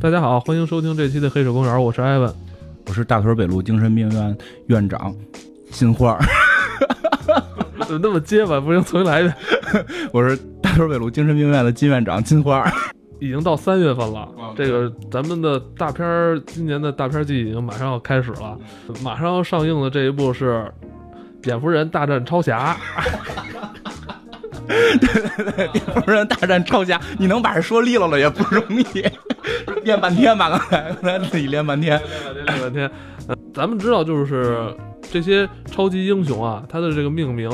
[0.00, 2.34] 大家好，欢迎收听这期的《黑水公园》，我是艾文，
[2.86, 4.38] 我是大屯北路精神病院
[4.68, 5.14] 院长
[5.70, 6.18] 金花，
[7.86, 8.58] 怎么那么结巴？
[8.58, 9.36] 不行，重新来一遍。
[10.10, 12.66] 我是大屯北路精神病院的金院长金花。
[13.18, 18.58] 已经到三月份了，这个咱们的大片儿，今年的大片季已经马上要开始了，
[19.04, 20.52] 马上要上映的这一部是
[21.42, 22.74] 《蝙蝠人大战超侠》。
[24.98, 28.64] 对对对，蝙蝠人大战超侠，你能把人说利落了也不容
[28.94, 29.04] 易，
[29.82, 32.44] 练半天吧，刚才刚才自己练半天，练半天。
[32.46, 32.90] 练半天
[33.28, 34.74] 呃，咱们知道就是。
[35.12, 37.50] 这些超级英雄啊，他的这个命名，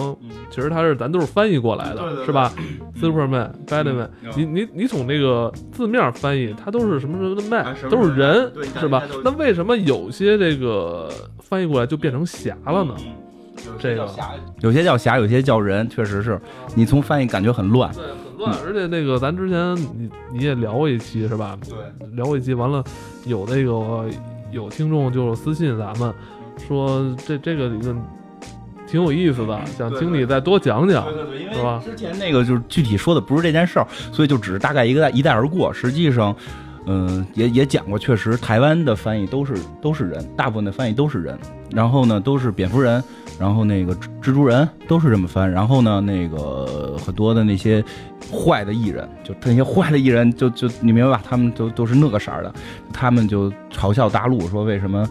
[0.50, 2.52] 其实他是咱都是翻译过来的，是吧
[3.00, 9.02] ？Superman、Batman，你你你从那个字面翻译，它都是什么什么的 man，都是人，是吧？
[9.24, 12.94] 那为什么有些这个翻译过来就变成侠了呢？
[13.78, 14.06] 这个
[14.60, 16.38] 有些叫侠，有些叫人，确实是
[16.74, 17.90] 你从翻译感觉很乱，
[18.38, 18.54] 乱。
[18.64, 21.58] 而且那个咱之前你你也聊过一期是吧？
[21.68, 22.82] 对，聊过一期，完了
[23.24, 24.08] 有那个
[24.50, 26.12] 有听众就私信咱们。
[26.66, 27.94] 说这这个理论
[28.86, 31.06] 挺有意思的，想听你再多讲讲，
[31.52, 31.82] 是吧？
[31.84, 35.70] 之前那个就是具体说的不是这件事儿，所以就只是大概一个一带而过。
[35.70, 36.34] 实际上，
[36.86, 41.38] 嗯，也也讲过，确实台湾的翻译都是都是人，大部分的翻译都是人。
[41.72, 43.02] 然后呢，都是蝙蝠人，
[43.38, 43.92] 然后那个
[44.22, 45.50] 蜘蛛人都是这么翻。
[45.50, 47.84] 然后呢，那个很多的那些
[48.32, 51.22] 坏的艺人，就那些坏的艺人，就就你明白吧？
[51.28, 52.54] 他们都都是那个色儿的，
[52.92, 55.06] 他们就嘲笑大陆说为什么。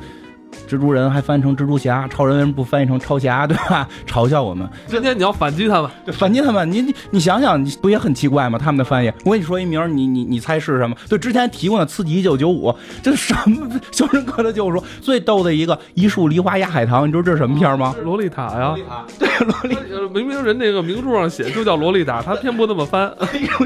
[0.67, 3.88] 蜘蛛人还翻译成蜘蛛侠，超人为什么不翻译成超侠，对吧？
[4.08, 4.67] 嘲笑我们。
[4.88, 8.58] 今天你要反击他们，反击他们，你你你想想，你不也很奇怪吗？
[8.58, 10.95] 他们的翻译，我跟你说一名，你你你猜是什么？
[11.09, 12.70] 对，之前提过的《刺激一九九五》，
[13.03, 13.70] 这什么？
[13.92, 17.95] 肖申克的救赎最逗的一个《一树梨花压海棠》，你知道这是什么片吗？
[18.04, 23.11] 洛丽塔呀，洛丽塔，对，洛丽，明明人那个名著上写就叫洛丽塔，他偏不那么翻。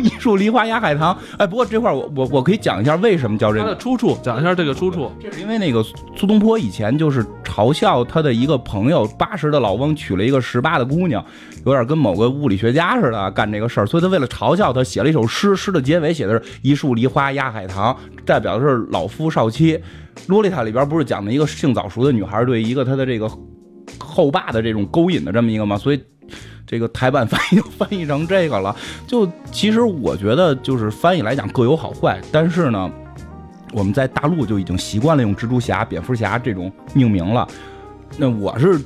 [0.01, 5.11] 一树梨花压海棠，哎，不过这块我我我可以讲一下为什么叫这个出处，讲一下这个出处。
[5.21, 5.83] 这是因为那个
[6.15, 7.73] 苏东坡以前前就是嘲。
[7.79, 11.23] 笑他的一个朋友，八十的老翁娶了一个十八的姑娘，
[11.65, 17.95] 有点跟某个物理学家似的干这个事儿，所以他为了嘲笑他，写了一首诗，诗的结尾写的是一树梨花压海棠，
[18.25, 19.79] 代表的是老夫少妻。
[20.27, 23.31] 洛丽塔里边不是讲的一个性早熟的女孩对一个他的这个
[23.97, 25.77] 后爸的这种勾引的这么一个吗？
[25.77, 26.03] 所以
[26.67, 28.75] 这个台版 翻译就翻译成这个了。
[29.07, 32.91] 就其实我觉得就是翻译来讲各有好坏，但是呢。
[33.71, 37.47] 我们在大陆就已经习惯了用蜘蛛侠、蝙蝠侠这种命名了。
[38.17, 38.79] 那我是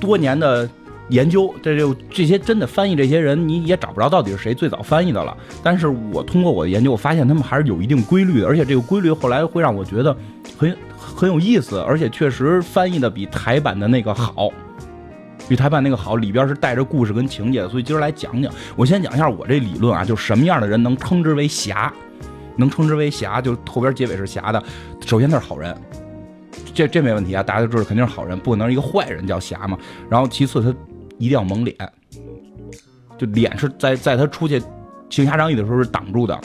[0.00, 0.68] 多年的
[1.08, 5.34] 研究，这就这些真的翻译这些人，你也找不着到底是谁最早翻译的了。
[5.62, 10.14] 但是我通过我的研究，我发现他们还是有一定规律的，而且这个规律后来会让我觉得
[10.58, 14.50] 很很有意思，而且确实翻译的比台版的那个好，
[15.48, 17.68] 比台版那个好，里边是带着故事跟情节的。
[17.70, 21.90] 所以今儿来讲讲，我先讲一下我这理论啊，就什么样的人能称之为侠。
[22.58, 24.62] 能称之为侠，就后边结尾是侠的。
[25.06, 25.74] 首先他是好人，
[26.74, 29.78] 这这没问题啊，大家都知道肯定是好人，不可能一个坏人叫侠嘛。
[30.10, 30.68] 然后其次他
[31.16, 31.76] 一定要蒙脸，
[33.16, 34.60] 就脸是在在他出去
[35.08, 36.38] 行侠仗义的时候是挡住的。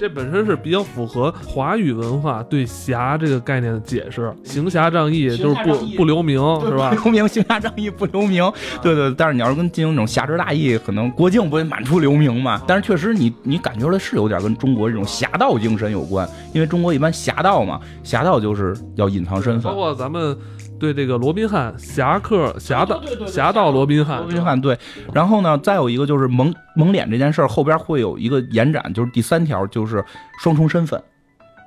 [0.00, 6.90] 这本身是比较符合华语文化对侠这个概念的解释，行侠仗义就是不不留名，是吧？
[6.92, 8.50] 留名，行侠仗义不留名，
[8.80, 9.12] 对对。
[9.14, 12.62] 但是你要是跟进行那种侠之大义，可能郭靖不会满处留名嘛。
[12.66, 20.34] 但是确实，你你感觉出来是有点跟中国这种侠盗精神有关，因为中国一般侠盗嘛，侠盗就是要隐藏身份，包括咱们。
[20.80, 24.76] 对这个罗宾汉侠客侠盗侠盗罗宾汉罗宾汉对，
[25.12, 30.02] 然后呢，再有一个就是蒙蒙脸这件事儿后边会有一个延展，就是第三条就是
[30.40, 31.00] 双重身份，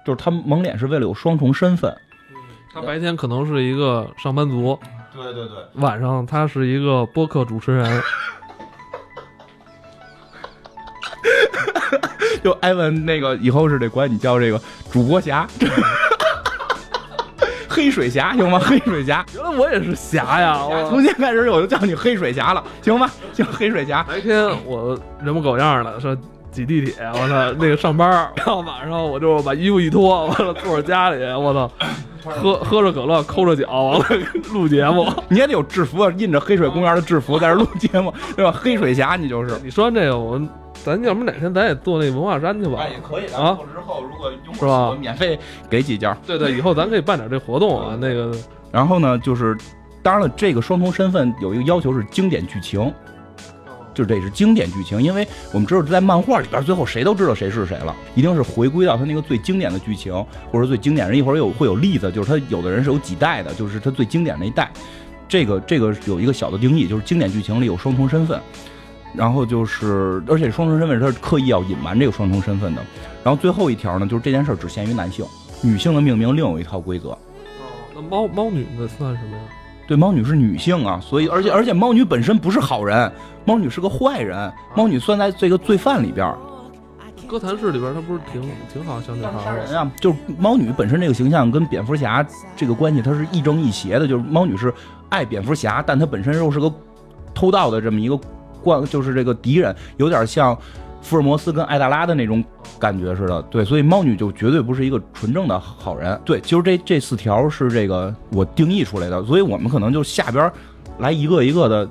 [0.05, 1.95] 就是他蒙脸是为了有双重身份，
[2.73, 4.77] 他白天可能是一个上班族，
[5.13, 8.01] 对对对，晚上他是一个播客主持人，
[12.43, 14.59] 就艾文那个以后是得管你叫这个
[14.91, 15.47] 主播侠。
[17.73, 18.59] 黑水侠行吗？
[18.59, 20.59] 黑水侠，原来 我也是侠呀！
[20.89, 23.09] 从今天开始我就叫你黑水侠了，行吗？
[23.33, 24.03] 叫黑水侠。
[24.03, 26.15] 白天我人模狗样的说
[26.53, 31.71] 挤地铁，我操，那个上班，然后晚上我就把衣服一脱，完了坐在家里，我操，
[32.23, 34.05] 喝喝着可乐，抠着脚，完了
[34.53, 35.05] 录节目。
[35.27, 38.51] 你也得有制服，印着黑水公园的制服在这录节目，对吧？
[38.51, 39.59] 黑水侠，你就是。
[39.63, 40.39] 你说这个，我。
[40.83, 42.85] 咱要不哪天咱也做那文化衫去吧？
[42.89, 43.57] 也可以啊。
[43.73, 44.93] 之后如果用是吧？
[44.99, 45.39] 免费
[45.69, 46.13] 给几件。
[46.27, 47.95] 对对，以后咱可以办点这活动啊。
[48.01, 48.35] 那个，
[48.69, 49.55] 然后呢，就是
[50.01, 52.93] 当然了，这个双重身份有一个要求是经典剧情，
[53.93, 60.13] 就是这是经典剧情，因为我们知道在漫画里边，最后谁都知道谁是谁了，一定是回归到他那个最经典的剧情，
[60.51, 61.17] 或者最经典人。
[61.17, 64.71] 一会儿有会有例子，就是他有的人是有几代的，就是他最经典那一代。
[65.27, 68.39] 这个这个有一个小的定义，就是经典剧情里有双重身份。
[69.15, 72.81] 然后就是，而且双重身份他是刻意要隐瞒这个双重身份的。
[73.23, 75.23] 然后最后一条呢，就是这件事只限于男性，
[75.61, 77.09] 女性的命名另有一套规则。
[77.09, 77.19] 哦，
[77.93, 79.43] 那猫猫女的算什么呀？
[79.87, 83.11] 对，猫女是女性啊，所以而且而且猫女本身不是好人，
[83.45, 86.33] 猫女是个坏人，猫女算在这个罪犯里边。
[87.25, 88.41] 哥谭市里边，她不是挺
[88.71, 89.91] 挺好小女孩人啊？
[89.99, 92.23] 就是猫女本身这个形象跟蝙蝠侠
[92.55, 94.07] 这个关系，它是亦正亦邪的。
[94.07, 94.71] 就是猫女是
[95.09, 96.71] 爱蝙蝠侠，但她本身又是个
[97.33, 98.19] 偷盗的这么一个
[98.61, 100.55] 惯，就是这个敌人，有点像
[101.03, 102.43] 福尔摩斯跟艾达拉的那种
[102.79, 103.41] 感觉似的。
[103.43, 106.19] 对，所以猫女就绝对不是一个纯正的好人。
[106.25, 110.51] 对，其实这这四条是这个我定义出来的，所以我们可能就下边
[110.97, 111.87] 来一个一个的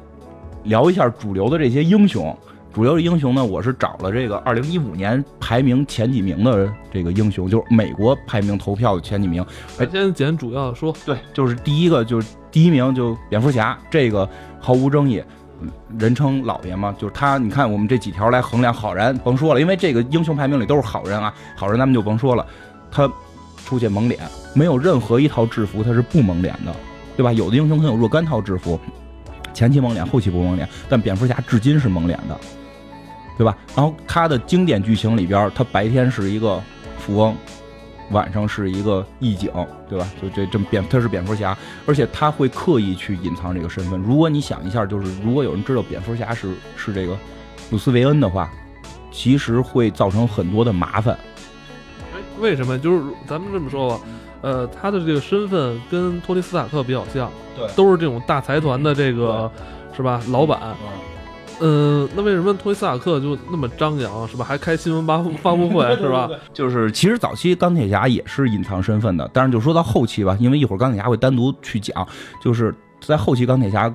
[0.64, 2.36] 聊一下主流的这些英雄。
[2.72, 9.44] 主流的英雄呢，我是找了这个二零一五年排名前几名的这个英雄，就是美国排名投票的前几名。
[9.90, 14.26] 先简主要说，对，就是第一个就是第一名就蝙蝠侠，这个
[14.58, 15.22] 毫无争议，
[15.98, 17.38] 人称老爷嘛，就是他。
[17.38, 22.46] 你看我们这几条来衡量好人，甭说了，因为这个英雄排名里都是好人啊，好人咱们就甭说了。
[22.90, 23.10] 他
[23.64, 24.20] 出现蒙脸，
[24.54, 26.74] 没有任何一套制服他是不蒙脸的，
[27.16, 27.32] 对吧？
[27.32, 28.78] 有的英雄可能有若干套制服，
[29.54, 32.38] 前期蒙脸，后期不蒙脸，但蝙蝠侠至今是蒙脸的。
[33.38, 33.56] 对吧？
[33.74, 36.62] 然后他的经典剧情里边，他白天是一个
[36.98, 37.34] 富翁，
[38.10, 39.50] 晚上是一个义警，
[39.88, 40.06] 对吧？
[40.20, 41.56] 就这这么蝙他是蝙蝠侠，
[41.86, 44.00] 而且他会刻意去隐藏这个身份。
[44.00, 47.16] 如果你想一下，就是如果有人知道蝙蝠侠是是这个
[47.70, 48.50] 鲁斯维恩的话，
[49.10, 51.16] 其实会造成很多的麻烦。
[52.40, 52.78] 为什么？
[52.78, 54.00] 就是咱们这么说吧，
[54.40, 59.50] 呃，他的这个身份跟托尼斯塔克比较像，对，都是这种大财团的这个
[59.96, 60.20] 是吧？
[60.28, 60.58] 老板。
[60.82, 60.88] 嗯，
[62.14, 64.44] 那为什么托尼斯塔克就那么张扬，是吧？
[64.44, 66.28] 还开新闻发发布会，是吧？
[66.52, 72.06] 就是其实早期钢铁侠也是隐藏身份的，但是就说到后期吧，因为一会儿钢铁侠会单独去讲，
[72.42, 73.94] 就是在后期钢铁侠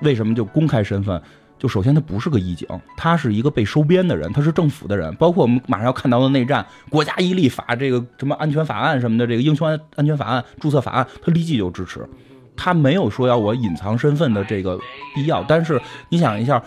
[0.00, 1.20] 为什么就公开身份？
[1.58, 2.66] 就首先他不是个义警，
[2.96, 12.04] 他是一个被收编的人，他是政府的人，包括我们马上要看到的内战，国家一立法，这个什么安全法案什么的，这个英雄安安全法案注册法案，他立即就支持，
[12.56, 14.76] 他没有说要我隐藏身份的这个
[15.14, 15.44] 必要。
[15.46, 16.62] 但是你想一下。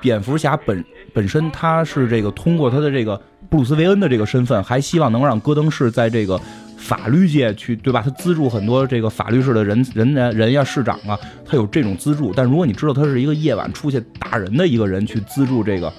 [0.00, 6.40] 蝙蝠侠本本身他是这个通过他的这个布鲁斯韦恩的这个身份，还希望能让戈登市在这个
[6.76, 8.00] 法律界去，对吧？
[8.02, 12.32] 他资助很多这个法律式的人人人人呀，市长啊，他有这种资助。
[12.34, 15.92] 但如果你知道他是一个夜晚出去打人的一个人去资助这个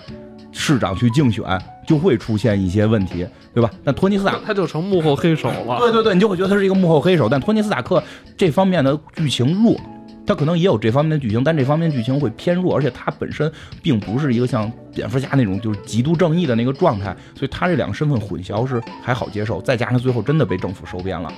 [0.51, 1.44] 市长去竞选，
[1.86, 3.69] 就会出现一些问题，对吧？
[3.83, 5.77] 那托尼斯塔他就成幕后黑手了。
[5.80, 7.27] 对对对，你就会觉得他是一个幕后黑手。
[7.27, 8.01] 但托尼斯塔克
[8.38, 9.80] 这方面的剧情弱。
[10.25, 13.51] 他可能也有这方面的剧情，但这方面剧情会偏弱，而且他本身
[13.81, 19.62] 并不是一个像蝙蝠侠那种就是极度正义的那个状态，所以他这两个身份混淆是还好接受。
[19.62, 21.31] 再加上最后真的被政府收编了，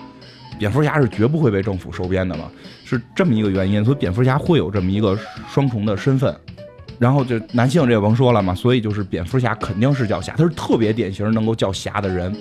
[0.60, 2.52] 蝙蝠侠是绝不会被政府收编的嘛，
[2.84, 5.18] 是这么一个原因，所以蝙蝠侠会有这么一个
[5.50, 6.36] 双重的身份。
[7.00, 12.34] 然后就男性这也甭说了嘛，所以就是蝙蝠侠肯定是叫侠，他是特别典型能够叫侠的人。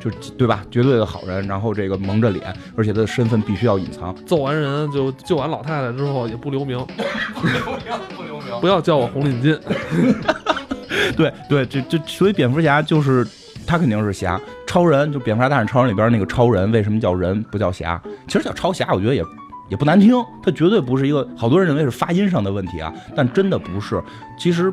[0.00, 0.64] 就对吧？
[0.70, 2.42] 绝对的好人，然后这个蒙着脸，
[2.74, 4.14] 而且他的身份必须要隐藏。
[4.24, 6.78] 揍完人就救完老太太之后也不留名，
[7.34, 7.82] 不留名，
[8.16, 9.58] 不留名，不要叫我红领巾。
[11.16, 13.26] 对对，这这所以蝙蝠侠就是
[13.66, 18.00] 他肯定是侠，超人就蝙蝠侠大战超人里边那个超人为什么叫人不叫侠？
[18.26, 19.22] 其实叫超侠，我觉得也
[19.68, 24.02] 也不难听，他绝对不是一个好多人认为是发音上的问题啊，但真的不是，
[24.38, 24.72] 其实。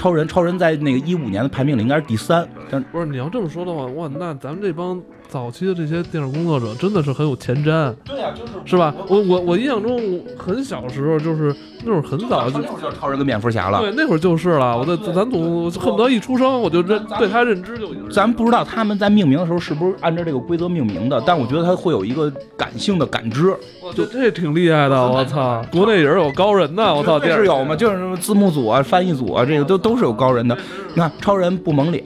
[0.00, 2.48] 超人，超人在那个一五年的排名里应该是第三。
[2.70, 4.98] 但不是你要这么说的话，哇，那咱们这帮
[5.30, 7.94] 早期的这些电影工作者真的是很有前瞻。
[8.04, 8.92] 对呀，就是是吧？
[9.08, 13.78] 我我我印象中，很小时候就是那会儿很早就叫超人跟蝙蝠侠了。
[13.80, 14.76] 对，那会儿就是了。
[14.76, 17.88] 我的咱总恨不得一出生我就认对他认知就。
[18.10, 23.54] 咱不知道他们在命名的时候是不是按照这个规则命名的，但我觉得他会有一个感性的感知。
[23.94, 25.64] 就这挺厉害的，我操！
[25.70, 27.18] 国内也是有高人的，我操！
[27.20, 27.76] 电视有吗？
[27.76, 30.56] 就是什么字幕组啊、翻译组啊，这个都都是有高人的。
[30.94, 32.04] 你看，超人不蒙脸，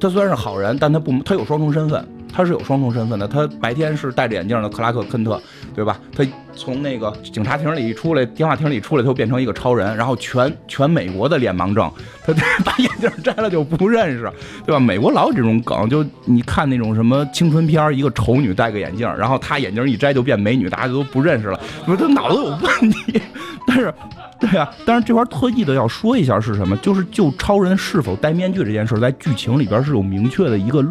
[0.00, 2.04] 他虽然是好人，但他不，他有双重身份。
[2.36, 5.40] 他是有双重身份的，他白天是戴着眼镜的克拉克·肯特，
[5.74, 5.98] 对吧？
[6.14, 6.22] 他
[6.54, 11.90] 从那个警察亭里一出来，电话亭里出来，他就变成一个超人，然后全 全美国的脸盲症，
[12.26, 14.30] 他把眼镜摘了就不认识，
[14.66, 14.78] 对吧？
[14.78, 23.18] 美国老有这种梗，就你看那种什么青春片，一个丑女戴个眼镜，然后她眼镜一摘就变美女，大家都不认识了，不是他脑子有问题。
[23.66, 23.92] 但是，
[24.38, 30.84] 对啊，但是这块特意的要说一下是什么，就是就超人是否戴面具这件事，在剧情里边是有明确的一个。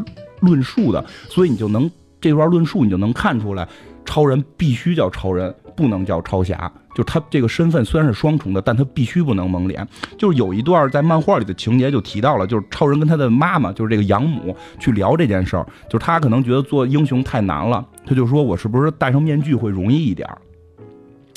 [0.45, 1.89] 论述的，所以你就能
[2.21, 3.67] 这段论述，你就能看出来，
[4.05, 6.71] 超人必须叫超人，不能叫超侠。
[6.95, 9.85] 就他这个身份虽然是双重的，但他必须不能蒙脸。
[10.17, 20.25] 就是有一段在漫画里的情节就提到了，就是超人跟他的妈妈，就是这个养母去聊这件事儿，就是他可能觉得做英雄太难了，他就说我是不是戴上面具会容易一点？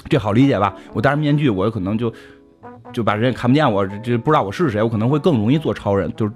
[0.08, 0.72] 这好理解吧？
[0.92, 2.12] 我戴上面具，我可能就
[2.92, 6.32] 就把人也看不见我，这不知道我是谁，我可能会更容易做超人，就是。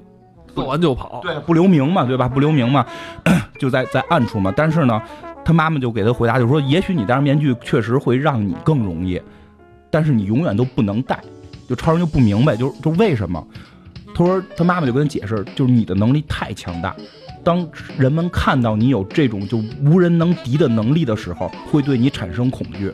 [0.55, 2.29] 做完就跑，对，不留名嘛，对吧？
[2.29, 2.87] 不留名嘛，
[3.59, 4.53] 就在在暗处嘛。
[4.57, 5.01] 但是呢，
[5.45, 9.21] 他妈妈就给他回答，就说也许你戴上面具确实会让你更容易，
[9.91, 11.19] 但是你永远都不能戴。
[11.69, 13.43] 就超人就不明白，就就为什么？
[14.15, 16.95] 他说他妈妈就跟他解释，就是你的能力太强大，
[17.43, 17.67] 当
[17.97, 22.93] 人们看到你有这种就无人能敌的能力的时候，会对你产生恐惧。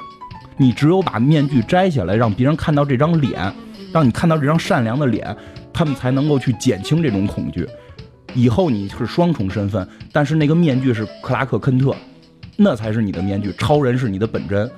[0.56, 3.52] 你只有把面具摘下来，让别人看到这张脸，
[3.92, 5.36] 让你看到这张善良的脸，
[5.78, 7.64] 他们才能够去减轻这种恐惧。
[8.34, 11.94] 以后你是双重身份，但是那个面具是克拉克·肯特，
[12.56, 14.68] 那才是你的面具，超人是你的本真。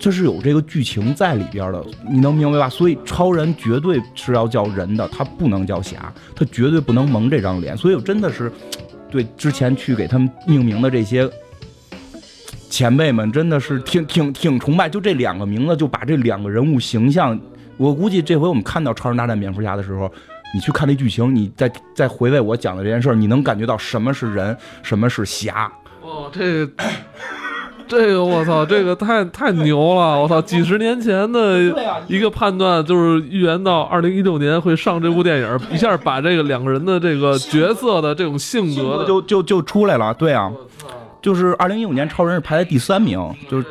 [0.00, 2.68] 这是有这个剧情在里边的，你能明白吧？
[2.68, 7.76] 所以超人绝对是要叫人的，他不能叫侠，他绝对不能蒙这张脸。
[7.76, 8.50] 所以我真的是
[9.08, 11.30] 对之前去给他们命名的这些。
[12.68, 17.38] 前辈们真的是挺挺挺崇拜，就这两个名字就把这两个人物形象，
[17.76, 20.10] 我估计这回我们看到《超人大战蝙蝠侠》的时候，
[20.54, 25.70] 你去看那剧情，你再再回味我讲的这件事，你能感觉到什么是人，什么是侠。
[26.02, 26.68] 哦，这
[27.88, 30.20] 这个我操，这个太太牛了！
[30.20, 31.58] 我操，几十年前的
[32.06, 40.12] 一个判断就是预言到二零一六年会上这部电影，一下把这个两个人的这个角色的这种性格就就就出来了。
[40.14, 40.52] 对啊。
[41.20, 43.16] 就是二零一五年，超人是排在第三名，
[43.48, 43.64] 就是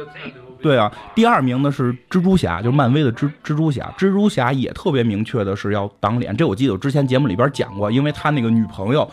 [0.61, 3.91] 对啊，第二名呢是蜘蛛侠，就是漫威的蜘蜘蛛侠。
[3.97, 9.03] 蜘蛛侠也特别明确的是要挡脸，这我记得我之前节目里边讲过，因为他那个女朋友，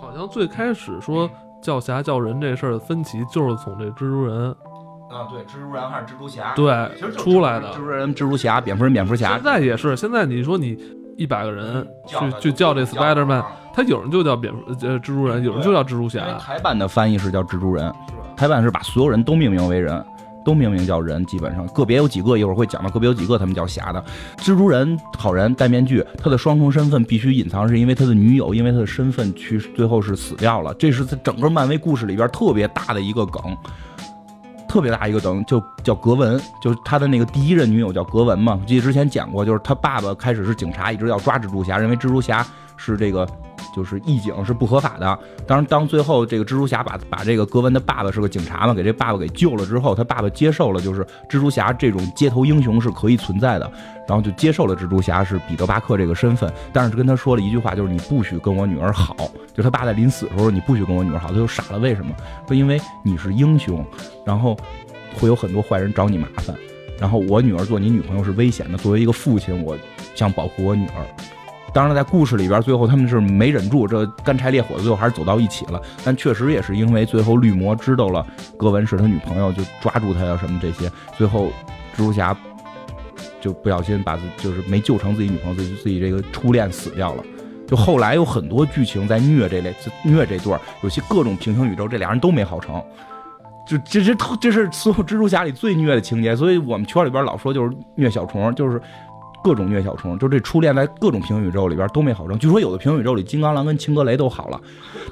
[0.00, 1.30] 好像最开始说
[1.62, 4.50] 叫侠叫人这事儿的分歧就是从这蜘蛛人
[5.10, 6.66] 啊，对，蜘蛛人还是蜘蛛侠，对，
[7.12, 9.34] 出来的蜘蛛人、蜘蛛侠、蝙蝠人、蝙蝠侠。
[9.34, 10.76] 现在也是，现在你说你
[11.16, 13.44] 一百个人去去叫这 Spiderman。
[13.72, 16.24] 他有人就叫蝙蝠呃蜘蛛人，有人就叫蜘蛛侠。
[16.38, 17.92] 台版的翻译是叫蜘蛛人，
[18.34, 20.02] 台版是把所有人都命名为人，
[20.46, 21.26] 都命名叫人。
[21.26, 24.02] 基本上个别有几个，一会儿会讲到个别有几个他们叫侠的。
[24.38, 30.72] 蜘蛛人好人戴面具，他的双重身份必须隐藏，是因为他的女友因为他的身份去最后是死掉了。
[30.74, 33.42] 这是在整个漫威故事里边特别大的一个梗，
[34.68, 38.60] 特别大一个梗，就叫格文，就是他的那个第一任女友叫格文嘛。
[38.66, 43.26] 记得之前讲过，就是他爸爸开始是警察，一直要抓蜘蛛侠，认为蜘蛛侠是这个。
[43.76, 45.06] 就是义警是不合法的。
[45.46, 53.70] 当然，当最后这个蜘蛛侠把把这个格温的爸爸是个警察嘛，给这爸爸给救了之后，他爸爸接受了，就是蜘蛛侠这种街头英雄是可以存在的，
[54.08, 56.50] 然后就接受了蜘蛛侠是彼得巴克这个身份。
[56.72, 59.14] 但是跟他说了一句话，就是你不许跟我女儿好。
[59.54, 61.78] 就他爸在临死的时候，你不许跟我女儿好，他就傻了。
[61.78, 62.14] 为什么？
[62.48, 63.84] 说因为你是英雄，
[64.24, 64.56] 然后
[65.20, 66.56] 会有很多坏人找你麻烦，
[66.98, 68.78] 然后我女儿做你女朋友是危险的。
[68.78, 69.76] 作为一个父亲，我
[70.14, 71.06] 想保护我女儿。
[71.76, 75.78] 当然，在故事里边，最后他们是没忍住，这干柴烈火，最后还是走到一起了。
[76.02, 80.90] 但确实也是因为最后绿魔知道了格文是他女朋友，就抓住他呀什么这些。
[81.18, 81.48] 最后
[81.94, 82.34] 蜘蛛侠
[83.42, 87.22] 就不小心把自就是没救成自己女朋友，自己自己这个初恋死掉了。
[87.68, 92.82] 就后来有很多剧情在虐这类虐这段，有些各种平行宇宙，这俩人都没好成。
[93.68, 98.80] 就这这这是所有蜘蛛侠里最虐的情节，所以我们圈里边老说就是虐小虫，就是。
[99.46, 102.36] 各种虐小虫，就这初恋在各种平行宇宙里边都没好成。
[102.36, 104.60] 据说有的平行宇宙里，金刚狼跟青格雷都好了，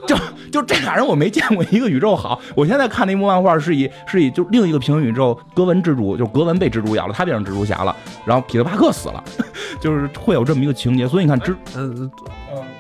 [0.09, 0.17] 就
[0.51, 2.41] 就这俩人我没见过一个宇宙好。
[2.57, 7.95] 我现在看那一幕漫画是以是以就另一个平行宇宙，格文蜘蛛就格文被蜘蛛咬了，他变成蜘蛛侠了，
[8.27, 9.23] 然后彼得帕克死了，
[9.81, 11.07] 就是会有这么一个情节。
[11.07, 12.11] 所以你看，蜘嗯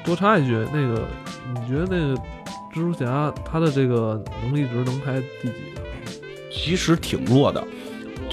[0.04, 1.06] 多插一句，那个
[1.54, 2.16] 你觉得那个
[2.74, 5.54] 蜘蛛侠他的这个能力值能排第几？
[6.50, 7.62] 其实挺弱的。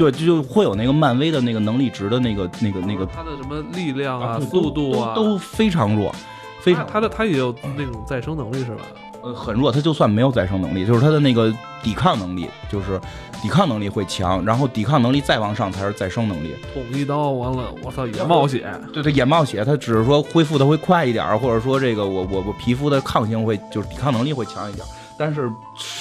[0.01, 6.11] 对，就就会有那个漫威的那个能力值的那个、那个、那个，他的什么力量啊、速度啊，都非常弱，
[6.59, 6.87] 非常。
[6.87, 8.81] 他的他也有那种再生能力是吧？
[9.21, 9.71] 呃，很弱。
[9.71, 11.53] 他就算没有再生能力，就是他的那个
[11.83, 12.99] 抵抗能力，就是
[13.43, 16.55] 抵抗能力会强，然后抵抗能力再往上才是再生能力。
[16.73, 18.67] 捅一刀完了，我操，也冒血。
[18.91, 19.63] 对他，也冒血。
[19.63, 24.83] 他只是说恢复的会快一点，或者说这个我我我皮肤的抗性会就是抵抗能力会强一点。
[25.21, 25.47] 但是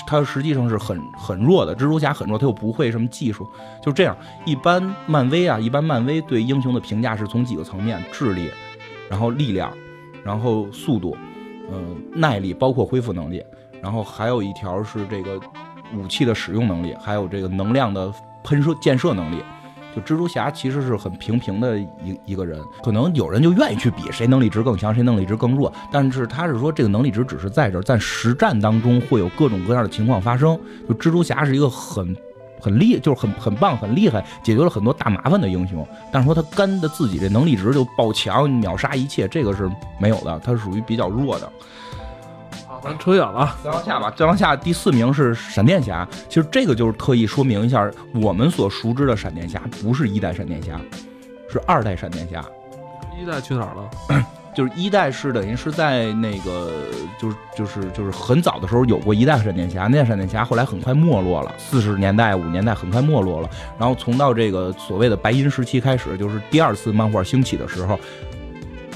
[0.06, 3.46] 它实际上是很很弱的，蜘蛛侠很弱，他又不会什么技术，
[3.82, 4.16] 就这样。
[4.46, 8.50] 一般漫威啊，一般漫威对英雄的评价是从几个层面：智力，
[9.10, 9.70] 然后力量，
[10.24, 11.14] 然后速度，
[11.70, 13.44] 嗯，耐力，包括恢复能力，
[13.82, 15.38] 然后还有一条是这个
[15.94, 18.10] 武器的使用能力，还有这个能量的
[18.42, 19.44] 喷射、建设能力。
[19.94, 21.88] 就蜘蛛侠其实是很平平的一
[22.26, 25.72] 一个人，可能有人就愿意去比谁能力值更强，谁能力值更弱。
[25.90, 30.58] 但是他是说这个能力值只是在这儿，在实战当中会有各种各样的情况发生。
[30.88, 32.16] 就蜘蛛侠是一个很
[32.60, 35.86] 很厉，就是很很棒、很厉害，解决了很多大麻烦的英雄。
[36.12, 41.50] 但是说他干的自己这能力值就爆强，秒杀一切，这个是没有的，他是属于比较弱的。
[42.82, 44.12] 咱扯远了，再往下吧。
[44.16, 46.06] 再往下，第四名是闪电侠。
[46.28, 50.80] 其实这个就是特意说明一下，我们所熟知的闪电侠不是一代闪电侠，
[51.50, 52.44] 是二代闪电侠。
[53.20, 54.24] 一代去哪儿了？
[54.52, 56.82] 就是一代是等于是在那个
[57.20, 67.98] 就是就是就是很早的时候有过一代闪电侠，那代闪电侠后来很快没落了，四十年代五年代很快没落了，然后从到这个所谓的白银时期开始，就是第二次漫画兴起的时候，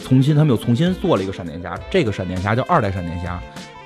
[0.02, 3.40] 重新他们又重新做了一个闪电侠，这个闪电侠叫二代闪电侠，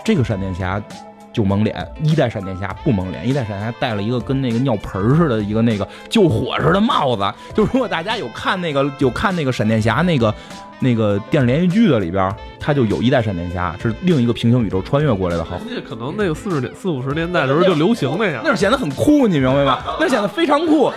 [0.09, 0.83] 这个闪电侠。
[1.31, 7.23] 就蒙脸，一代闪电侠不蒙脸，一代闪电侠戴了一个跟那个尿盆似的一个那个救火似的帽子。
[7.55, 10.35] 就如果大家有看那个有看那个闪电侠那个
[10.81, 15.45] 那个电视连续剧的里边，他就有一代闪电侠是另一个平行宇宙穿越过来的。
[15.45, 19.79] 好，那可能那个四十四五十年代的时候就流行那样，那显得很酷，你明白吗？
[20.01, 20.91] 那显得非常酷。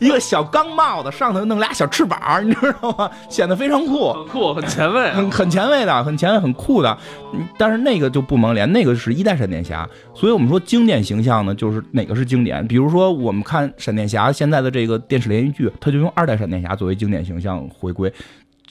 [0.00, 3.10] 一个小钢帽子，上头弄俩小翅膀，你知道吗？
[3.28, 6.96] 显得非常酷，很酷，很前卫，很很前卫的，很前卫，很酷的。
[7.58, 9.88] 但是那个就不蒙脸，那个是一代闪电侠。
[10.14, 12.66] 所以我们说经典形象呢，就是哪个是经典？
[12.66, 18.12] 比如说我们看闪电侠现在的这个电视连续剧，他就用二代闪电侠作为经典形象回归。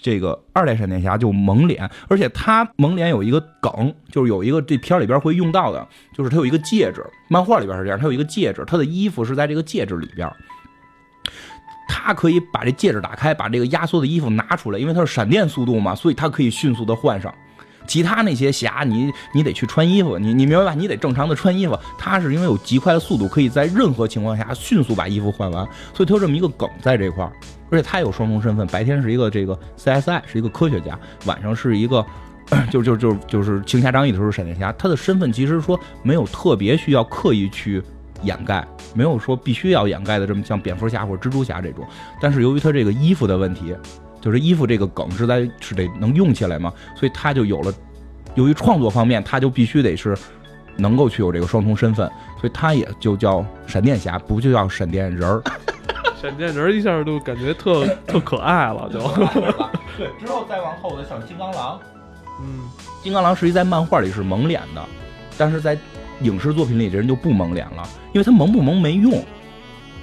[0.02, 10.26] 这个二代闪电侠就蒙脸，而且他蒙脸有一个梗，就是有一个这片里边会用到的，就是他有一个戒指，漫画里边是这样，他有一个戒指，他的衣服是在这个戒指里边。
[11.89, 17.34] 他可以把这戒指打开，把这个压缩的衣服拿出来，因为它是闪电速度嘛，所以他可以迅速的换上。
[17.88, 20.74] 其他那些侠，你你得去穿衣服，你你明白吧？
[20.75, 21.75] 你得正常的穿衣服。
[21.98, 27.34] 他是因为有极快的速度，可以在任何情况下迅速把衣服换完，所以他有这么一个梗在这块儿。
[27.72, 32.05] 而且他有双重身份，白天是一个这个 CSI 是一个科学家，晚上是一个
[32.69, 34.72] 就就就就是行侠仗义的时候闪电侠。
[34.74, 37.81] 他的身份其实说没有特别需要刻意去。
[38.24, 41.86] 掩盖没有说必须要掩盖的这么像蝙蝠侠或者蜘蛛侠这种，
[42.20, 43.76] 但是由于他这个衣服的问题，
[44.20, 47.74] 就是衣服这个梗是在是得能用起来嘛，所以他就有了。
[48.36, 50.17] 由于创作方面，他就必须得是
[50.78, 55.41] 能够去有这个双重身份，所以他也就叫闪电侠，不就叫闪电人儿。
[56.22, 59.00] 闪电人一下就感觉特特可爱了，就。
[59.98, 61.80] 对，之后再往后的像金刚狼，
[62.41, 62.70] 嗯，
[63.02, 64.84] 金刚狼实际在漫画里是蒙脸的，
[65.38, 65.78] 但是在。
[66.21, 69.23] 影视作品里这人就不蒙脸了，因为他蒙不蒙没用。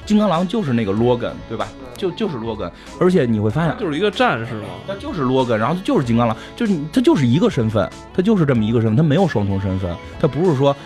[0.04, 1.66] 金刚狼就是那个罗根，对吧？
[1.96, 10.76] 就就是罗根，而且你会发现，就是一个战士嘛，他就是罗根，然后他就是金刚狼，就是他就是一个身份，他就是这么一个身份，他没有双重身份，他不是说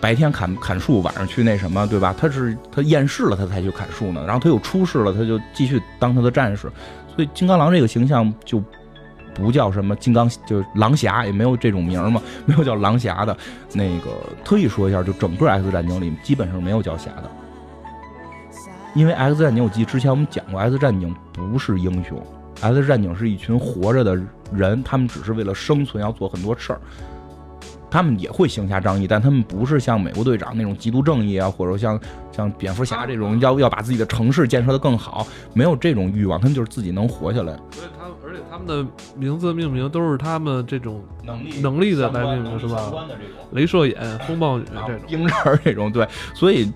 [0.00, 2.12] 白天砍砍树，晚上去那什么，对吧？
[2.18, 6.62] 他是他厌世了，他才去砍树呢，然后他又出世了，他就继续当他的战士，
[7.14, 8.60] 所以金刚狼这个形象就。
[9.38, 13.34] 不叫什么金刚，就是狼侠，也没有这种名嘛， 没有叫狼侠的。
[13.72, 14.10] 那个
[14.44, 17.30] 特意说一下，就整个 X 战警里基本上没有叫侠的，
[18.94, 22.20] 因为 X 战警我记之前我们讲过，X 战警不是英雄
[22.60, 24.18] ，X 战警是一群活着的
[24.52, 26.80] 人，他们只是为了生存要做很多事儿。
[27.90, 31.98] 他们也会行侠仗义，但他们不是像美国队长那种极度正义啊，或者像
[32.30, 37.58] 像蝙蝠侠这种要要把自己的城市建设的更好，没有这种欲望，他们就是自己能活下来。
[38.28, 38.86] 而且他们的
[39.16, 42.92] 名字命名都是他们这种能力能力的来命名是吧？
[43.54, 46.70] 镭射眼、 风暴女这种冰人这种对，所以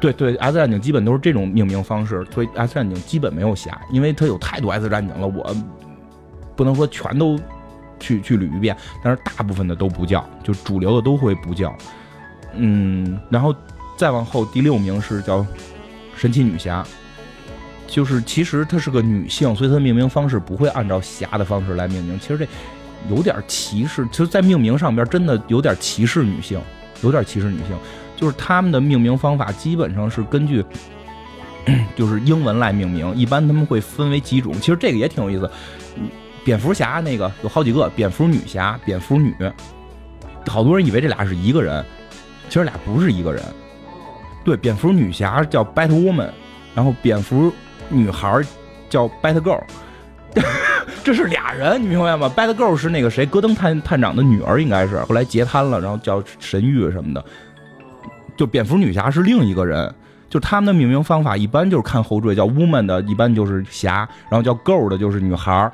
[0.00, 5.54] 对对 S 战警基本都是这种命名方式，所以 S 战警基本没有侠，因为它有太多 S 战警了，我
[6.56, 7.38] 不能说全都。
[8.00, 11.76] 去去捋一遍，但是大部分的都不叫，就主流的都会不叫。
[12.54, 13.52] 嗯，然后
[13.96, 15.44] 再往后第六名是叫
[16.14, 16.86] 神奇女侠，
[17.88, 22.20] 就是其实她是个女性，所以她命名方式不会按照侠的方式来命名。
[22.20, 22.46] 其实这
[23.08, 26.60] 有点歧视，其实，在命名上边真的有点歧视女性，
[27.02, 27.76] 有点歧视女性。
[28.14, 30.64] 就是他们的命名方法基本上是根据
[31.94, 34.52] 就是英文来命名，一般他们会分为几种。
[34.54, 35.48] 其实这个也挺有意思。
[36.44, 39.32] 蝙蝠侠那个有好几个，蝙蝠女侠、蝙蝠女，
[40.46, 41.84] 好多人以为这俩是一个人，
[42.48, 43.42] 其实俩不是一个人。
[44.44, 46.30] 对，蝙蝠女侠叫 Bat Woman，
[46.74, 47.52] 然后蝙蝠
[47.88, 48.40] 女孩
[48.88, 49.62] 叫 Bat Girl，
[51.04, 57.24] 这是俩人，你明白吗？Bat Girl 是那个谁，戈登探探长的女儿，应该是后来截瘫了，然后叫神域什么的。
[58.36, 59.92] 就蝙蝠女侠是另一个人，
[60.30, 65.72] 就他们的命名方法一般就是看后缀，叫 Woman 的一般就是侠，然后叫 Girl 的就是女孩儿。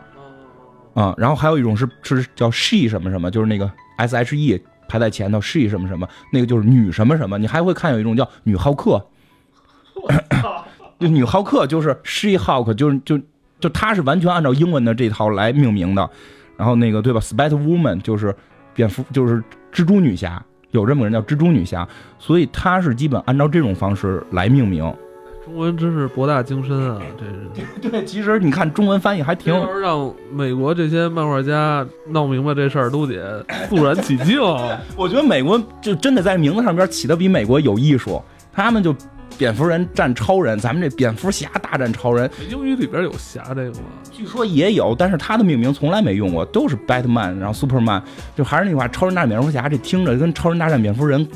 [0.95, 7.37] 啊，然后还有一种是是叫 she 什么什么，就是那个 s h e 排在前头，she 什么什么，那个就是女什么什么。
[7.37, 9.05] 你还会看有一种叫女浩克，
[10.99, 13.19] 就女浩克就是 she hawk，就是就
[13.61, 16.09] 就她是完全按照英文的这套来命名的。
[16.57, 18.35] 然后那个对吧，spider woman 就是
[18.75, 21.87] 蝙蝠，就是蜘蛛女侠，有这么个人叫蜘蛛女侠，
[22.19, 24.93] 所以她是基本按照这种方式来命名。
[25.45, 26.99] 中文真是博大精深啊！
[27.19, 34.41] 这是对，其实你看中文翻译还挺让美国这些漫画家闹明白这事儿都得肃然起敬。
[34.97, 38.23] 我觉得美国就真的在名字上边起的比美国有艺术，
[38.55, 38.95] 他们就
[39.37, 42.31] 蝙蝠人战超人，咱们这蝙蝠侠大战超人。
[42.51, 43.87] 英语里边有侠这个吗？
[44.13, 48.03] 据说也有，但是他的命名从来没用过，都是 Batman，然后 Superman，
[48.37, 51.27] 就还是那句话，超人大战蝙蝠侠，这听着跟超人大战蝙蝠人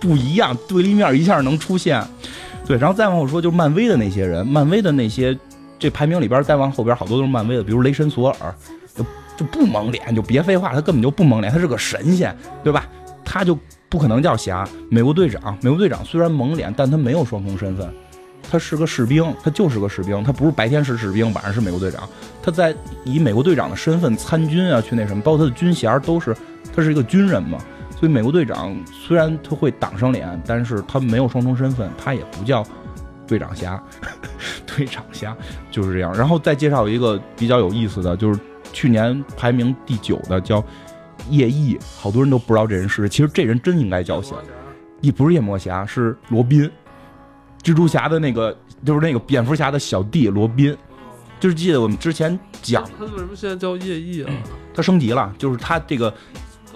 [0.00, 2.02] 不一样，对立面一下能出现。
[2.66, 5.36] 对，然后再往后说，就是漫威的那些人，漫威的那些
[5.78, 8.54] 这排名里边再往后边好多都是漫威的，比如雷神索尔，
[8.94, 9.04] 就
[9.36, 12.86] 就不蒙脸，就别废话，他根本就不蒙脸，他是个神仙，对吧？
[13.24, 14.68] 他就不可能叫侠。
[14.90, 17.88] 美国队长，美国队长虽然蒙脸，但他没有双重身份，
[18.50, 22.08] 他是个士兵，他就是个士兵，他不是白天是士兵，晚上是美国队长，
[22.42, 22.74] 他在
[23.04, 26.36] 以美国队长的身份参军啊，去那什么，包括他的军衔都是，
[26.74, 27.58] 他是一个军人嘛。
[27.98, 32.64] 所以美国队长虽然他会挡上脸，但是他没有双重身份，他也不叫
[33.26, 33.82] 队长侠，
[34.64, 35.36] 队长侠
[35.70, 36.14] 就是这样。
[36.16, 38.38] 然后再介绍一个比较有意思的就是
[38.72, 40.64] 去年排名第九的叫
[41.30, 44.36] 夜翼，好多人都不知道这人是谁，其实这人真应该叫侠，
[45.00, 46.70] 也不是夜魔侠，是罗宾，
[47.62, 50.76] 蜘蛛侠的那个就是那个蝙蝠侠的小弟罗宾，
[51.38, 54.32] 就是记得我们之前讲他为什么现在叫夜翼啊？
[54.74, 56.12] 他升级了，就是他这个。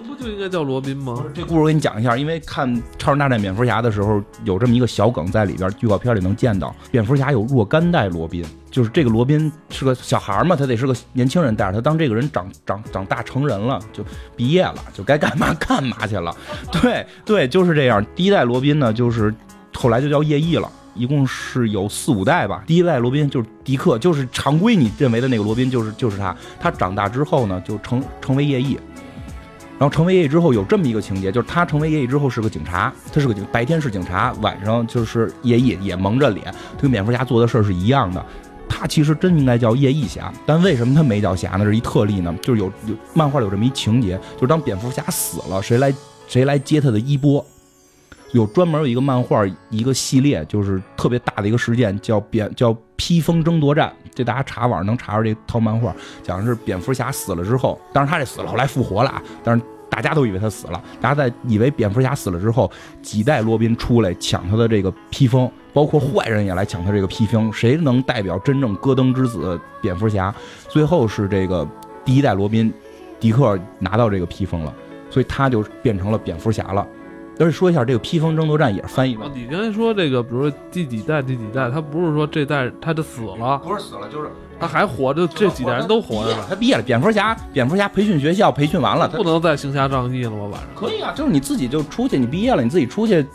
[0.03, 1.23] 不就应该叫罗宾吗？
[1.33, 14.03] 这故事我给你讲一下，因为看《超人大战蝙蝠侠》的时候，有这么一个小梗在里边，预告片里能见到，蝙蝠侠有若干代罗宾，就是这个罗宾是个小孩嘛，他得是个年轻人带着他，当这个人长长长大成人了，就
[14.35, 16.35] 毕业了，就该干嘛干嘛去了。
[16.71, 18.05] 对对，就是这样。
[18.15, 19.33] 第一代罗宾呢，就是
[19.73, 22.63] 后来就叫夜翼了，一共是有四五代吧。
[22.67, 26.35] 第一代罗宾就是迪克，就是常规你认为的那个罗宾，就是就是他。
[26.59, 28.77] 他长大之后呢，就成成为夜翼。
[29.79, 38.23] 然后成为夜翼之后有这么一个情节，就是他成为夜翼之后是个警察，他是个警，白天是警察，晚上就是夜翼，也蒙着脸，他跟蝙蝠侠做的事儿是一样的。
[38.69, 41.65] 他其实真应该叫夜翼侠，但为什么他没叫侠呢？
[41.65, 42.33] 是一特例呢？
[42.41, 45.93] 就是有有漫画有这么一情节，就是当蝙蝠侠死了，谁来
[46.27, 47.45] 谁来接他的衣钵？
[48.33, 53.93] 有专门有一个漫画一个系列，就是特别大的一个事件，叫蝙叫披风争夺战。
[54.13, 62.69] 这大家查网上能查出这套漫画，讲的是蝙蝠侠死了之后，当然他这死了后来复活了啊，但是大家都以为他死了，大家在以为蝙蝠侠死了之后，
[63.03, 70.33] 几代罗宾出来抢他的这个披风，包括坏人也来抢他这个披风，谁能代表真正戈登之子蝙蝠侠？
[70.67, 71.67] 最后是这个
[72.03, 72.73] 第一代罗宾
[73.19, 74.73] 迪克拿到这个披风了，
[75.11, 76.85] 所以他就变成了蝙蝠侠了。
[77.39, 79.21] 而且说一下，这个披风争夺战也是翻译的。
[79.33, 86.35] 你刚才说这个，比如说第几代第几代，他不是说这代他就死了，不是死了，就是他还活着，这几代人都活着。
[86.47, 90.45] 他毕业了，蝙蝠侠，蝙蝠侠培训学校培训完了，不能再行侠仗义了吗？
[90.51, 93.25] 晚上可以啊，就是你自己就出去，你毕业了，你自己出去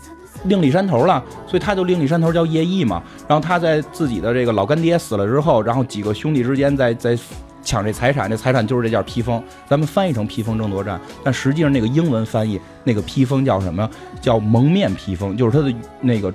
[0.45, 3.03] 另立山头了，所以他就另立山头叫夜翼嘛。
[3.27, 7.17] 然后他在自己的这个老干爹死了之后，然后几个兄弟之间在在。
[7.61, 9.43] 抢这财产，这财产就是这件披风。
[9.67, 13.89] 咱们翻译成披风争夺战，但实际上那个英文翻译那个披风叫什么？
[14.21, 16.33] 叫蒙面披风，就是它的那个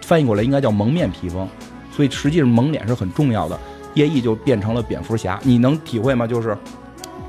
[0.00, 1.48] 翻译过来应该叫蒙面披风。
[1.90, 3.58] 所以实际上蒙脸是很重要的。
[3.94, 6.26] 夜翼就变成了蝙蝠侠，你能体会吗？
[6.26, 6.56] 就是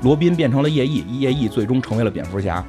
[0.02, 2.64] 罗宾变成了夜翼，夜翼最终成为了蝙蝠侠，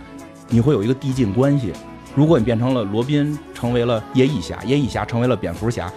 [0.50, 1.74] 你会有一个递进关系。
[2.14, 5.92] 如果你变成了罗宾，成为了夜翼侠，夜翼侠成为了蝙蝠侠。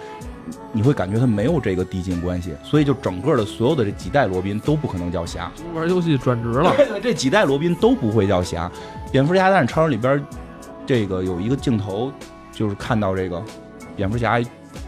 [0.73, 5.51] 你会感觉他没有这个递进关系，所以就整个的所有的这几代罗宾都不可能叫侠。
[5.73, 8.71] 玩游戏转职了， 这几代罗宾都不会叫侠。
[9.11, 10.23] 蝙蝠侠大战超人里边，
[10.85, 12.11] 这个有一个镜头，
[12.51, 13.43] 就是看到这个
[13.95, 14.41] 蝙蝠侠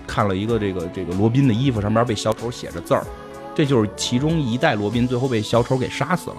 [0.07, 3.05] 看了一个这个这个罗宾的衣服，上面被小丑写着字儿，
[3.53, 6.37] 这就是其中一代罗宾最后被小丑给杀死了。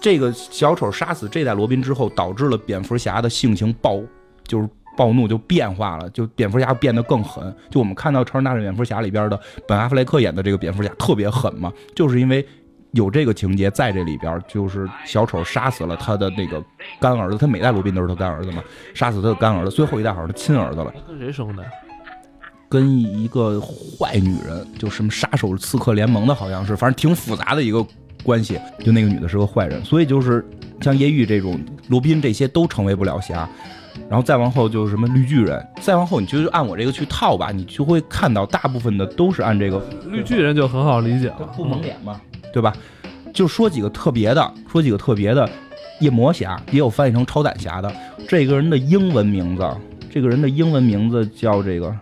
[0.00, 4.02] 这个小丑杀死这代罗宾之后，导致了蝙蝠侠的性情暴，
[4.46, 4.68] 就是。
[4.98, 7.54] 暴怒就变化了，就蝙蝠侠变得更狠。
[7.70, 12.44] 就我们看到《超人大战蝙蝠侠》里边的本阿弗莱克演的这个蝙蝠侠特别狠嘛，就是因为
[12.90, 16.60] 有这个情节在这里边，就是小丑杀死了他的那个
[17.00, 18.60] 干儿子，他每代罗宾都是他干儿子嘛，
[18.92, 20.92] 杀死他的干儿子，最后一代好像是亲儿子了。
[21.06, 21.64] 跟谁生的？
[22.68, 27.86] 跟一个坏女人，就什么杀手刺客联盟的，好像是，反正挺复杂的一个
[28.24, 28.58] 关系。
[28.80, 30.44] 就那个女的是个坏人，所以就是
[30.80, 31.58] 像叶玉这种
[31.88, 33.48] 罗宾这些都成为不了侠。
[34.08, 42.20] 然后再往后就是什么绿巨人，再往后你就按我这个去套吧，你就会看到大部分的都是按这个绿巨人就很好理解了，不蒙脸嘛，
[42.52, 42.72] 对吧？
[43.34, 45.48] 就说几个特别的，说几个特别的，
[46.00, 47.92] 夜魔侠也有翻译成超胆侠的，
[48.26, 49.68] 这个人的英文名字，
[50.10, 51.94] 这个人的英文名字叫这个，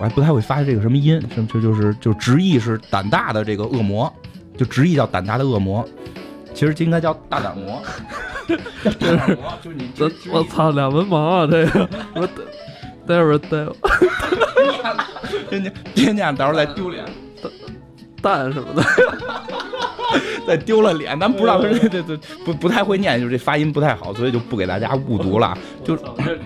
[0.00, 4.10] 我还不太会发这个什么音，这这就是就直译是胆大的这个恶魔，
[4.56, 5.86] 就直译叫胆大的恶魔，
[6.54, 7.82] 其实应该叫大胆魔。
[9.94, 11.46] 就是，我操，俩文盲啊！
[11.50, 12.26] 这个，我
[13.06, 13.74] 待会儿待会儿，
[15.50, 17.04] 天天天天，到时候再丢脸，
[18.20, 18.84] 蛋什么的。
[20.46, 25.56] 再丢了脸，咱不知道他这这这不不太会念，就是这发音不太好，所以就不给大家误读了。
[25.82, 25.96] 就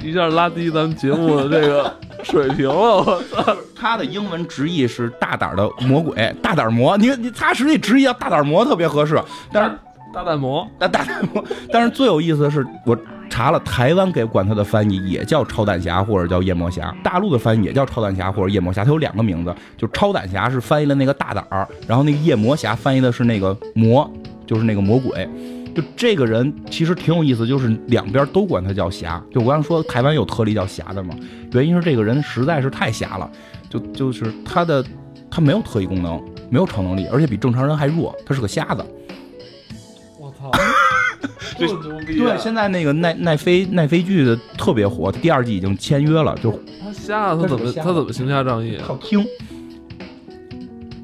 [0.01, 2.75] 一下拉低咱们节目的这个水平了。
[2.75, 6.97] 我操，他的英文直译是大胆的魔鬼，大胆魔。
[6.97, 9.21] 你你他实际直译叫大胆魔特别合适，
[9.53, 9.77] 但是
[10.19, 11.45] 大胆魔，大胆魔。
[11.73, 12.99] 但是最有意思的是我。
[13.31, 24.11] 查了，台湾给管他的翻译也叫超胆侠或者叫夜魔侠，大陆的翻译也叫超胆侠或者夜魔侠，他有两个名字，就超胆侠是翻译了那个大胆儿，然后那个夜魔侠翻译的是那个魔，
[24.47, 25.29] 就是那个魔鬼。
[25.75, 29.23] 就这个人其实挺有意思，就是两边都管他叫侠。
[29.31, 31.15] 就我刚说台湾有特例叫侠的嘛，
[31.53, 33.31] 原因是这个人实在是太侠了，
[33.69, 34.83] 就就是他的
[35.31, 38.85] 他没有特异功能，没有超能力，而且比正常人还弱，他是个瞎子。
[41.59, 41.67] 对
[42.17, 46.35] 对，现在那个奈奈飞奈飞剧的特别火，第二季已经签约了。
[46.43, 46.51] 就
[46.83, 48.79] 他瞎，他怎么他怎么行侠仗义？
[48.87, 49.25] 靠听。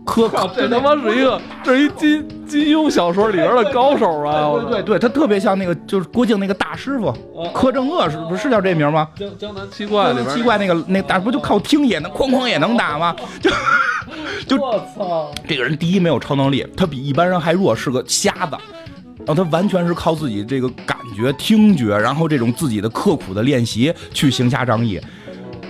[0.06, 4.52] 科这他妈是一个，这是一金金庸小说里边的高手啊！
[4.68, 7.10] 对对对，他特别像那个，就是郭靖那个大师傅
[7.54, 9.08] 柯镇恶，是不是叫这名吗？
[9.16, 13.16] 江江南七怪里边七怪那个那大不就靠听也能哐哐也能打吗？
[13.40, 13.50] 就
[14.46, 15.32] 就我操！
[15.48, 18.56] 这个人第一没有超能力，他比一般人还弱，是个瞎子。
[19.26, 25.00] 然后他完全是靠自己这个感觉、听觉，然后这种自己的刻苦的练习去行侠仗义，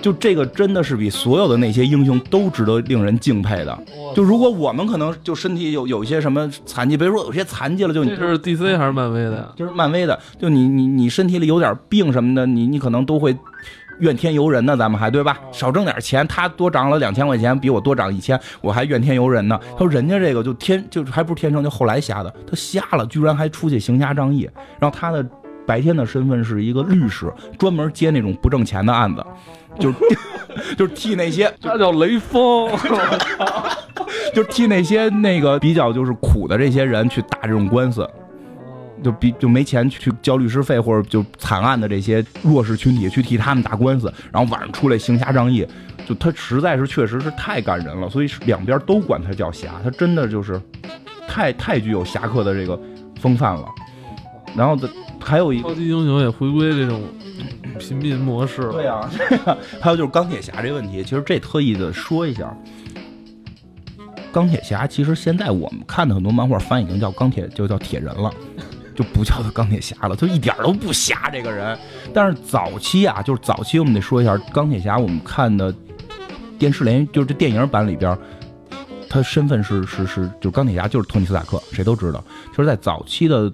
[0.03, 3.79] 就这个真的是比所有的那些英雄都值得令人敬佩的。
[4.15, 9.53] 就如果我们可能就身体有有一些什么残疾，比如说有些残疾了，就你这是 DC 还是漫威的？
[9.57, 13.37] 就是漫威的，就你你你身体里有点病什么的，你你可能都会。
[14.01, 15.39] 怨天尤人呢，咱们还对吧？
[15.53, 19.59] 少挣点钱，他多涨了两千块钱，比我多涨一千，我还怨天尤人呢。
[19.73, 22.35] 他说人家这个就天，就还不是天生，就后来瞎的。
[22.47, 24.49] 他瞎了，居然还出去行侠仗义。
[24.79, 25.25] 然后他的
[25.67, 29.25] 白天的身份是一个律师，专门接那种不挣钱的案子，
[29.79, 29.97] 就是
[30.77, 32.71] 就是替那些他叫雷锋，
[34.35, 38.09] 就是替那些那个比较就是苦的这些人去打这种官司。
[39.05, 45.67] 就比就没钱去交律师费，或者就惨案的这些弱势群体去替他们打官司，然后晚上出来行侠仗义，
[46.07, 50.61] 就他实在是确实是太感人了，所以两边都管他叫侠，他真的就是
[51.29, 52.81] 太太具有侠客的这个
[53.21, 53.69] 风范了。
[54.57, 54.89] 然后的
[55.21, 57.03] 还有一超级英雄也回归这种
[57.79, 58.73] 平民模式了。
[58.73, 59.11] 对啊，
[59.83, 62.57] 还有就是钢铁侠这问题，其实这特意的说一下，
[64.33, 68.33] 钢铁侠其实现在我们看的很多漫画翻译已经叫钢铁，就叫铁人了。
[68.95, 71.77] 就不叫他钢铁侠了，他一点都不侠这个人。
[72.13, 75.75] 但是早期啊，就是早期我们得说一下钢铁侠，我们看的
[76.59, 78.17] 电视连就是这电影版里边，
[79.11, 82.23] 他身份是 是是，就是钢铁侠就是托尼斯塔克，谁都知道。
[82.53, 83.53] 就是在早期的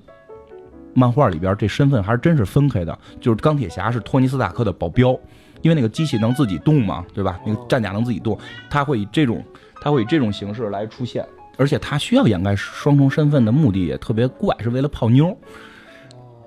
[0.92, 5.18] 漫画里边，这身份还是真是分开的，就是钢铁侠是托尼斯塔克的保镖，
[5.62, 7.40] 因为那个机器能自己动嘛，对吧？
[7.46, 9.42] 那个战甲能自己动，他会以这种
[9.81, 11.26] 他会以这种形式来出现。
[11.56, 15.36] 而且他需要掩盖双重身份的目的也特别怪，是为了泡妞。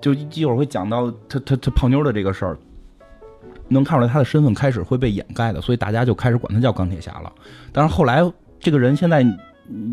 [0.01, 2.57] 就一会儿会讲到他他他泡妞的这个事儿，
[3.69, 7.31] 能看出来他的身份开始会被掩盖的，所以大家就开始管他叫钢铁侠了。
[7.71, 8.21] 但是后来
[8.59, 9.25] 这个人现在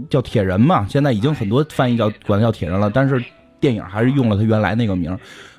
[0.09, 3.23] 叫铁人嘛，现在已经很多翻译叫管他叫铁人了，但是
[3.61, 5.12] 电影还是用了他原来那个名。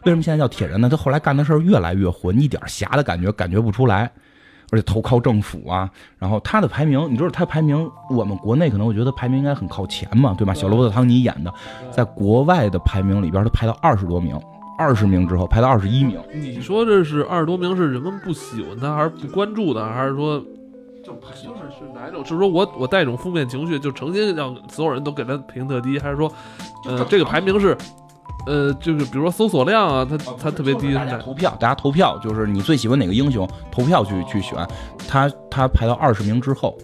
[0.04, 0.90] 为什么现在叫铁人呢？
[0.90, 4.12] 他后来干的事儿越来越混，一点侠的感觉感觉不出来。
[4.72, 10.54] 而且投靠政府啊，然后他的排名，你知道他排名，我们国内可能我觉得排名应该很靠前嘛，对吧？
[10.54, 11.54] 小罗伯特·唐尼演的，
[11.92, 14.40] 在国外的排名里边，他排到二十多名，
[14.78, 16.20] 二十名之后排到二十一名。
[16.34, 20.40] 你说这是二十多名是人们不喜欢他，还是不关注他，还是说
[21.04, 21.42] 就就是
[21.78, 22.24] 是哪一种？
[22.24, 26.32] 就是说我我带一种负面情绪，就成心让所有人都给他评特低，还是说，
[26.86, 27.78] 呃，这个排名是？
[28.46, 30.94] 呃，就是比如说搜索量啊，它它特别低。
[30.94, 34.58] 大家投票，大家投票，就是你最喜欢哪个英雄，投票去去选。
[35.08, 36.78] 他他排到二十名之后。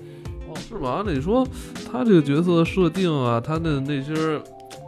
[0.48, 1.04] 哦，是吗？
[1.06, 1.48] 那你说
[1.92, 4.42] 他这个角色设定啊，他的那些。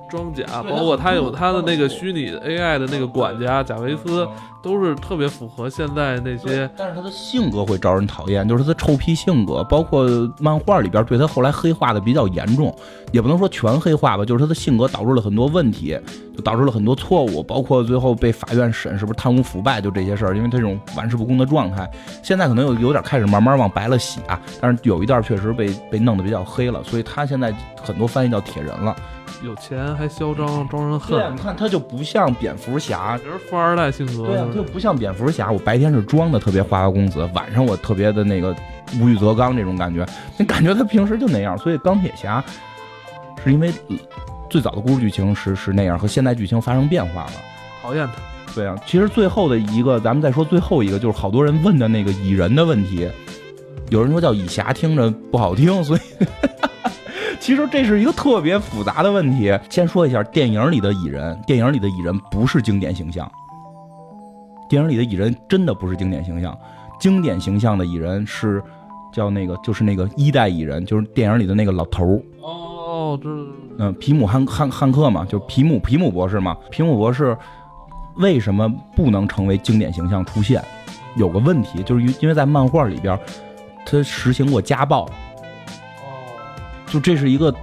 [0.10, 4.28] 装甲，包括他有他的那个虚拟 AI 的那个管家贾维斯，
[4.62, 6.70] 都是特别符合现在那些。
[6.76, 10.08] 但是他的性格会招人讨厌，就是他的臭屁性格，包括
[10.40, 12.76] 漫画里边对他后来黑化的比较严重，
[13.12, 15.98] 也不能说全黑化吧，就是他的性格导致了很多问题，
[16.36, 21.90] 就导致了很多错误，包括最后被法院审是不是贪污腐败，就这些事儿，因为他这种玩世不恭的状态，
[22.24, 28.96] 现在可能有有点开始慢慢往白了洗啊，但是有一段确实被被弄得比较黑了，所以他现在很多翻译叫铁人了。
[29.44, 31.18] 有钱还嚣张，招人恨。
[31.18, 34.28] 对，你看他就不像蝙蝠侠，就是富二代性格。
[34.28, 35.52] 对啊，他就不像蝙蝠侠。
[35.52, 38.56] 我白天是装的特别花花公子，晚上我特别的那个
[39.00, 40.06] 无欲则刚这种感觉。
[40.38, 42.44] 你感觉他平时就那样，所以钢铁侠
[43.44, 43.72] 是因为
[44.50, 47.32] 最早的故事剧情是是那样，和现代剧情发生变化了。
[47.82, 48.14] 讨厌他。
[48.56, 53.10] 对啊，其实最后的一个，咱们再说最后一个，就是好多人问的那个蚁人的问题。
[53.90, 56.00] 有人说叫蚁侠，听着不好听，所以。
[57.40, 59.58] 其实这是一个特别复杂的问题。
[59.70, 63.30] 先说一下电影里的蚁人，电影里的蚁人不是经典形象。
[64.70, 66.56] 电影里的蚁人真的不是经典形象，
[67.00, 68.62] 经典形象的蚁人是
[69.12, 72.22] 叫那个，就是那个一代蚁人，就是电影里的那个老头儿。
[72.42, 73.30] 哦，这
[73.80, 76.56] 嗯，皮姆汉汉汉克嘛，就皮姆皮姆博士嘛。
[76.70, 77.36] 皮姆博士
[78.18, 80.64] 为什么不能成为经典形象出现？
[81.16, 83.18] 有个问题，就是因因为在漫画里边，
[83.86, 85.10] 他实行过家暴。
[86.90, 87.54] 哦，就这是一个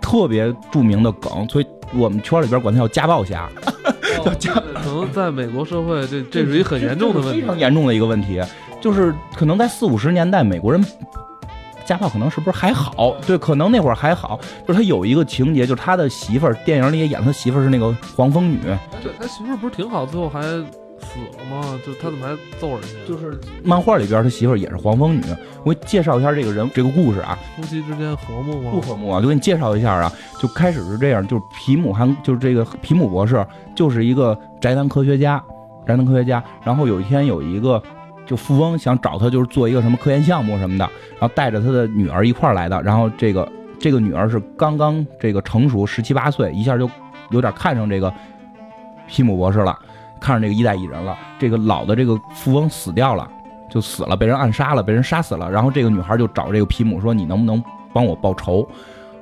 [0.00, 3.48] 特别著名的梗，所以我们圈里边管他叫家暴侠。
[4.24, 8.40] 叫家可能在美国社会，这这是一很严重的问题，非常严重的一个问题，
[8.80, 10.84] 就是可能在四五十年代，美国人
[11.84, 13.16] 家暴可能是不是还好？
[13.26, 14.38] 对，可能那会儿还好。
[14.66, 18.58] 就是他有一个情节，就是他的媳妇儿，电影里也演他媳妇儿是那个黄蜂女。
[19.02, 20.40] 对他媳妇儿不是挺好，最后还。
[21.00, 21.78] 死了吗？
[21.84, 22.88] 就他怎么还揍人家？
[23.06, 25.22] 就是漫画里边他媳妇儿也是黄蜂女。
[25.64, 27.38] 我给你介绍一下这个人这个故事啊。
[27.56, 28.70] 夫妻之间和睦吗？
[28.70, 29.20] 不和睦啊！
[29.20, 30.12] 就给你介绍一下啊。
[30.40, 35.42] 就开始是这样，就是皮姆还，就是这个皮姆博士，就是一个宅男科学家，
[35.86, 36.42] 宅男科学家。
[36.64, 37.82] 然后有一天有一个
[38.26, 40.84] 就富翁想找他，就是做一个什么科研项目什么的，
[41.18, 42.80] 然后带着他的女儿一块儿来的。
[42.82, 46.88] 然后这个这个女儿是刚刚这个成熟，十七八岁，一下就
[47.30, 48.12] 有点看上这个
[49.06, 49.78] 皮姆博士了。
[50.24, 53.30] 看上这个一代蚁人了，这个老的这个富翁死掉了，
[53.68, 55.50] 就死了，被人暗杀了，被人杀死了。
[55.50, 58.66] 然后这个女孩就找这个皮姆说：“你能不能帮我报仇？”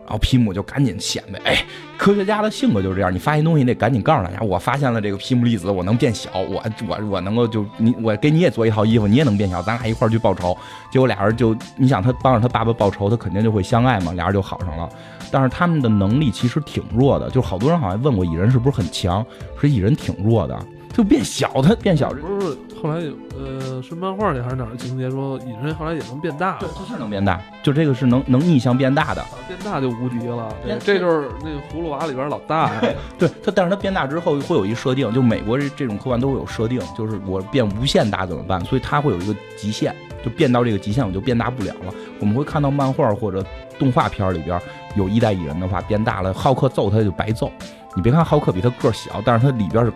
[0.07, 1.65] 然后皮姆就赶紧显摆：“哎，
[1.97, 10.57] 科学家的性格就是这样，你发现东西你得赶紧告诉大家，我发现了这个皮姆粒子，我能变小，我我我能够就你我给你也做一套衣服，你也能变小，咱俩一块去报仇。
[10.93, 14.89] 结果俩人就你想他帮着他爸爸报仇，他肯定就会相爱嘛，俩人就好上了。
[15.31, 19.25] 但是他们的能力其实挺弱的，就好多人好像问过蚁人是不是很强，
[19.59, 20.59] 说蚁人挺弱的。
[20.93, 32.71] 就变小，它变小不是后来有呃是漫画里还是哪儿的情节说隐身后来也能变大，对，它是能变大，就这个是能能逆向变大的，变大就无敌了，对，这就是那个葫芦娃里边老大，
[33.19, 38.63] 对，它但是它变大之后会有一设定，就美国这这种科幻都会有设定，就是我变无限大怎么办？
[38.65, 41.95] 所以它会有一个极限，就变到这个极限我就变大不了了。
[42.21, 43.43] 我们会看到漫画或者
[43.79, 44.61] 动画片里边
[44.95, 47.51] 有一代蚁人的话变大了，浩克揍他就白揍。
[47.95, 49.93] 你别看浩克比他个小，但是他里边是。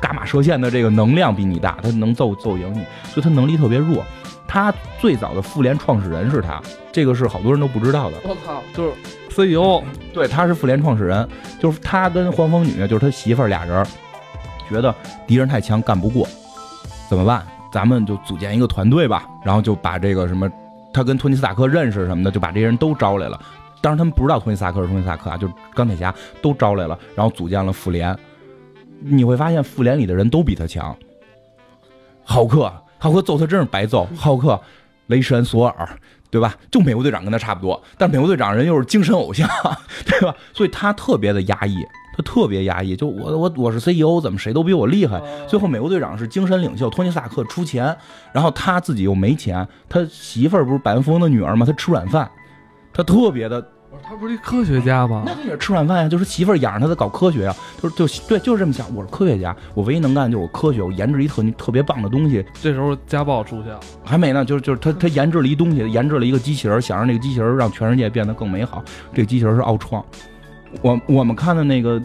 [0.00, 4.04] 伽马射线的这个能量比你大，他能揍揍赢你，所以他能力特别弱。
[4.48, 8.16] 他最早的复联创始人是他，这个是好多人都不知道的。
[8.22, 8.92] 我靠，就是
[9.28, 9.82] CEO，
[10.14, 11.28] 对，他是复联创始人，
[11.58, 13.84] 就是他跟黄蜂女，就是他媳妇儿俩人，
[14.70, 14.94] 觉得
[15.26, 16.26] 敌人太强干不过，
[17.10, 17.44] 怎么办？
[17.72, 20.48] 咱们就组建一个团队吧，然后就把这个什么，
[20.92, 23.38] 他跟托尼斯塔克认识什么的，就把这些人都招来了。
[23.82, 28.16] 当然他们不知道托尼斯塔克是托尼斯塔克啊，就是钢铁侠都招来了，然后组建了复联。
[29.00, 30.96] 你会发现复联里的人都比他强。
[32.24, 34.06] 浩克，浩克揍他真是白揍。
[34.16, 34.60] 浩克，
[35.06, 35.88] 雷神索尔，
[36.30, 36.56] 对吧？
[36.70, 39.48] 就美国队长跟他差不多，但美国队长人又是精神偶像，
[40.04, 40.34] 对吧？
[40.52, 41.76] 所以他特别的压抑，
[42.16, 42.96] 他特别压抑。
[42.96, 45.22] 就我我我是 CEO，怎么谁都比我厉害？
[45.46, 47.96] 最后美国队长是精神领袖，托尼萨克出钱，
[48.32, 49.66] 然后他自己又没钱。
[49.88, 51.64] 他媳妇儿不是百万富翁的女儿吗？
[51.64, 52.28] 他吃软饭，
[52.92, 53.64] 他特别的。
[54.08, 55.24] 他不是一科学家吗？
[55.26, 58.86] 那他也是吃软饭呀，就是媳妇儿养着他在搞科学呀，就是就对，就是这么想。
[58.94, 62.44] 我是科学家，我唯一能干的就是我科学，我研制一特特别棒的东西。
[62.54, 68.80] 这时候家暴出现了，还没呢，就是就是他他研制了一东西，研制了一个机器人，想让这个机器人让全世界变得更美好。
[69.12, 70.04] 这个机器人是奥创，
[70.82, 72.00] 我我们看的那个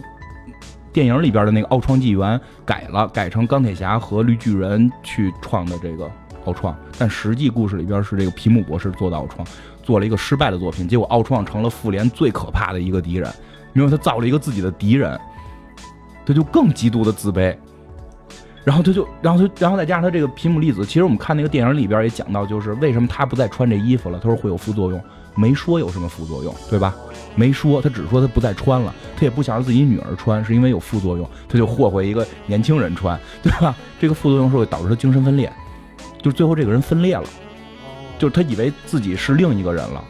[0.92, 6.10] 电影里边的那个奥创纪元改了，改成钢铁侠和绿巨人去创的这个
[6.46, 9.46] 奥创，但实际故事里边是这个皮姆博士做的奥创。
[9.82, 13.30] 做了一个失败的作品，结果奥创成了复联最可怕的一个敌人，
[13.74, 15.18] 因为他造了一个自己的敌人，
[16.24, 17.56] 他就更极度的自卑，
[18.64, 25.02] 然后他就，然后他，然后再加上他这个皮姆粒子，其实我们看那个电影里边也讲到，就是为什么他不再穿这衣服了，他说会有副作用，
[25.34, 26.94] 没说有什么副作用，对吧？
[27.34, 33.74] 没说，他只说他不再穿了，他也不想让自己女儿穿，是因为有副作用，他就霍霍一个年轻人穿，对吧？
[33.98, 35.50] 这个副作用是会导致他精神分裂，
[36.20, 37.24] 就最后这个人分裂了。
[38.22, 40.04] 就是他以为自己是另一个人了，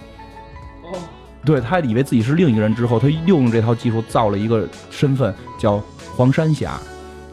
[0.83, 0.99] 哦，
[1.47, 5.83] 对他以为自己是另一个人之后，他又用这套技术造了一个身份叫
[6.15, 6.79] 黄山侠，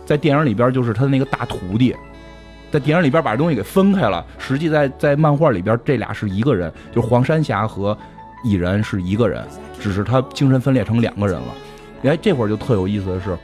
[0.06, 1.94] 在电影里边就是他的那个大徒弟，
[2.72, 7.98] 在电影里边把这东西给分开了，实际在在漫画里边这俩是一个人，就是黄山侠和
[8.46, 9.46] 蚁人是一个人，
[9.82, 11.54] 只是他精神分裂成两个人了。
[12.04, 13.38] 哎，这会儿就特有意思的是，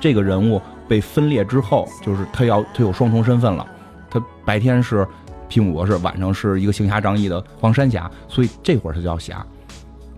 [0.00, 3.66] 这个人物被分裂之后，就是他要他有双重身份了，
[4.08, 5.06] 他白天是。
[5.48, 9.44] 皮姆博士晚上是一个行侠仗义的黄山侠，所以这会儿他叫侠。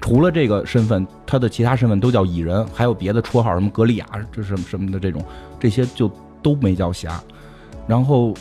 [0.00, 5.22] 除了这个身份，他的其他身份都叫蚁人，还有别的绰号，什么格利亚，这什么什么的这种，
[5.58, 6.10] 这些就
[6.40, 7.22] 都没叫侠。
[7.86, 8.32] 然后，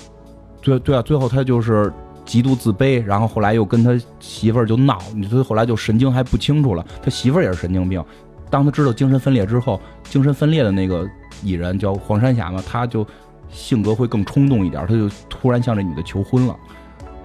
[0.61, 1.91] 对对啊，最后他就是
[2.23, 6.85] 极度自卑，然后后来又跟他媳妇儿就闹，你说后来就神经还不清楚了。
[7.01, 8.01] 他媳妇儿也是神经病。
[8.49, 11.05] 当他知道精神分裂之后，精神分裂的那个
[11.43, 13.05] 蚁人叫黄山侠嘛，他就
[13.49, 16.55] 性格会更冲动一点，他就突然向这女的求婚了。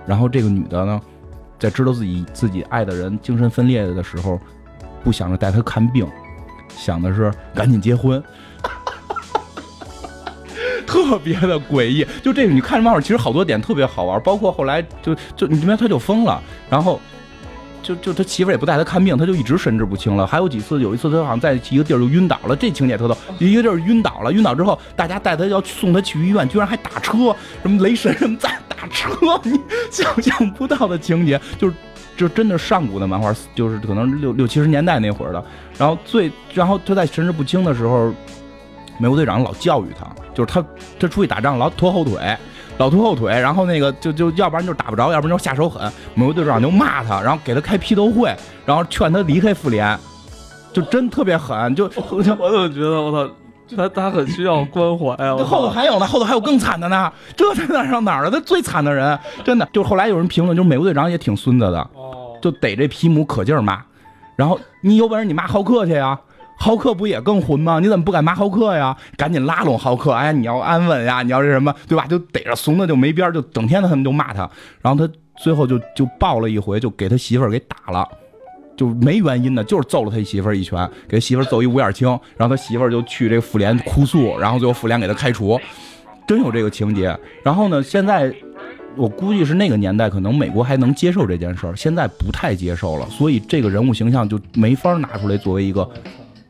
[0.07, 1.01] 然后这个女的呢，
[1.59, 4.41] 在知道自己自己爱的人精神分裂的时候，
[5.05, 6.07] 不想着带他看病，
[6.77, 8.23] 想的是赶紧结婚。
[10.87, 17.01] 特别的诡异，就这个你看这漫画，其实好多点特别好玩，包括后来就就你这边他就疯了，然后
[17.83, 20.27] 就就他媳妇也不带他看病，他就一直神志不清了。
[20.27, 23.17] 还有几次，有一次他好像在一个地儿就晕倒了，这情节特逗。
[23.39, 28.51] 一个地儿晕倒了，晕倒之后大家带他要送他去医院，居然还打车，什么雷神什么在
[28.89, 29.11] 车，
[29.43, 29.61] 你
[29.91, 31.75] 想象不到的情节，就是
[32.17, 35.45] 就真的上古的漫画，就是可能六六七十年代那会儿的。
[35.79, 38.13] 然后最然后他在神志不清的时候。
[38.99, 40.65] 美国队长老教育他，就是他
[41.01, 42.37] 他出去打仗老拖后腿，
[42.79, 45.91] 老拖后腿，然后那个就就要不然就打不着，要不然就下手狠。
[46.15, 48.33] 美国队长就骂他，然后给他开批斗会，
[48.65, 49.99] 然后劝他离开复联，
[50.73, 51.75] 就真特别狠。
[51.75, 53.35] 就我怎么觉得我操，
[53.77, 55.37] 他他很需要关怀啊。
[55.39, 58.31] 后头还有呢，后头还有更惨的呢，这才哪上哪儿了？
[58.31, 61.91] 他最惨的人，真的就是后来有人评论，就是美国队长也挺孙子的，
[62.41, 63.83] 就逮这皮姆可劲儿骂，
[64.37, 66.19] 然后你有本事你骂浩克去呀。
[66.55, 67.81] 浩克不也更混吗？
[67.81, 68.97] 你怎么不敢骂浩克呀？
[69.17, 70.13] 赶紧拉拢浩克！
[70.13, 72.07] 哎，你要安稳呀，你要这什么，对吧？
[72.07, 74.49] 就逮着怂的就没边，就整天他们就骂他。
[74.81, 78.07] 然后他最后就就爆了一回，就给他媳妇儿给打了，
[78.77, 82.09] 就没原因的，就是揍了他媳妇儿一拳，给他媳妇儿揍一五眼青。
[82.37, 85.61] 然后他媳妇儿就去这个妇联哭诉，然后最后妇联给他开除，
[86.27, 87.17] 真有这个情节。
[87.45, 88.35] 然后呢，现在
[88.97, 95.89] 我估计是那个年代，可能美国还能接受这件事儿，现在不太接受了，所以这个人物形象就没法拿出来作为一个。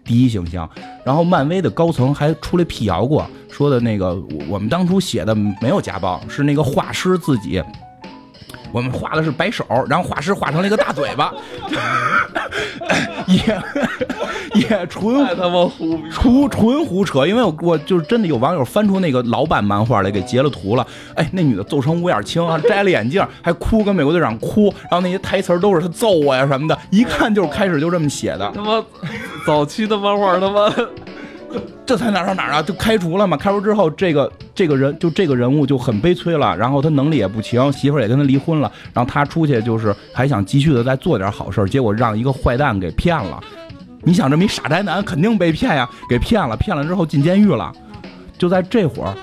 [0.05, 0.69] 第一形象，
[1.05, 7.63] 然后漫威的高层还出来辟谣过，说的那个我们当初写的没有家暴，是那个画师自己。
[8.73, 11.33] 我们画的是白手，然后画师画成了一个大嘴巴，
[13.29, 13.63] 也
[14.69, 28.83] 也纯他妈胡纯纯胡扯，因为我我就是真的有网友翻出那个老版漫画来给截了图了，哎，那女的揍成五眼青啊，摘了眼镜还哭，跟美国队长哭，然后那些台词都是他揍我呀什么的，一看就是开始就这么写的，他妈
[29.47, 30.73] 早期的漫画他妈。
[31.85, 32.63] 这才哪到哪啊？
[32.63, 33.37] 就开除了嘛？
[33.37, 36.57] 开除之后，这个这个人就这个人物就很悲催了。
[36.57, 38.71] 然后他能力也不行，媳妇儿也跟他离婚了。
[38.93, 43.41] 然后他出去就是还想继续的再做点好事结果让一个坏蛋给骗了。
[44.03, 47.73] 你想这么一傻宅男肯定被骗呀，给骗了，骗了之后进监狱了。
[48.39, 49.15] 就在这会儿，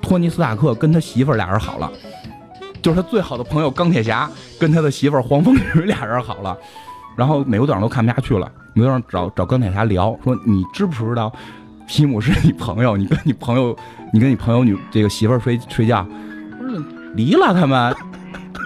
[0.00, 1.90] 托尼斯塔克跟他媳妇儿俩人好了，
[2.80, 6.56] 就是他最好的朋友钢铁侠跟他的媳妇儿黄蜂女俩人好了。
[7.18, 11.32] 然后美国队长都看不下去了，美国队长找找钢铁侠聊，说你知不知道，
[11.88, 13.76] 皮姆是你朋友，你跟你朋友，
[14.12, 16.06] 你跟你朋友女这个媳妇儿睡睡觉，
[16.58, 16.80] 不是
[17.14, 17.92] 离了他们，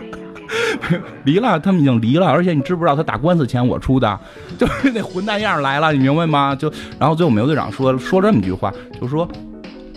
[1.25, 4.21] 离了，他们已经离了，而且你知不知道他打官司钱我出的，
[4.59, 6.55] 就是那混蛋样来了，你明白吗？
[6.55, 9.27] 就然后最后美国队长说说这么一句话，就说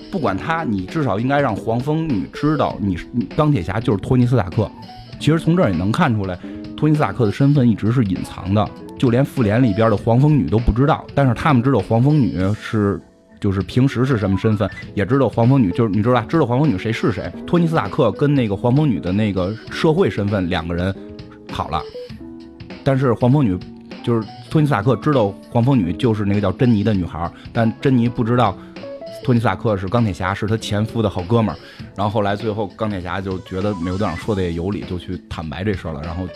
[0.10, 2.98] 不管他，你至少应该让黄蜂女知道，你
[3.36, 4.72] 钢铁侠就是托尼斯塔克。
[5.20, 6.38] 其实从这儿也能看出来。
[6.76, 8.70] 托尼斯塔克的身份一直是隐藏的，
[9.00, 11.06] 就连复联里边的黄蜂女都不知道。
[11.16, 13.00] 但是他们知道黄蜂女是，
[13.40, 16.26] 就是平时是什么身份，也知道黄蜂女就是你知道吧？
[16.28, 17.32] 知道黄蜂女谁是谁。
[17.48, 20.94] 托尼斯塔克跟那个黄蜂女的那个社会身份两个人
[21.52, 21.82] 好了，
[22.84, 23.58] 但是黄蜂女
[24.04, 28.56] 就是托尼斯塔克知道黄蜂女就是那个叫珍妮的女孩，但珍妮不知道
[29.24, 31.58] 托尼斯塔克是钢铁侠，是他前夫的好哥们儿。
[31.96, 36.02] 然后后来最后钢铁侠就觉得美国队长说的也有理，就去坦白这事儿了。
[36.04, 36.28] 然后。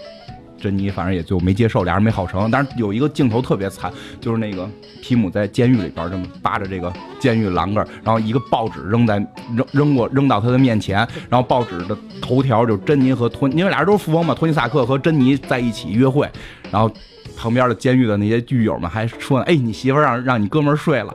[0.59, 2.49] 珍妮反正也就没接受，俩人没好成。
[2.51, 4.69] 但是有一个镜头特别惨，就是那个
[5.01, 9.17] 皮姆在监狱里边这么扒着这个监狱栏杆，然后一个报纸扔在
[9.55, 10.97] 扔扔过扔到他的面前，
[11.29, 16.29] 然后报纸的头条就珍妮和托，因为俩人都是富翁嘛，托尼萨克和珍妮在一起约会，
[16.71, 16.91] 然后
[17.37, 21.13] 旁边的监狱的那些狱友们还说：“哎，你媳妇让让你哥们睡了。”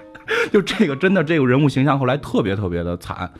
[0.52, 3.30] 就这个真的这个人物形象后来特别特别的惨，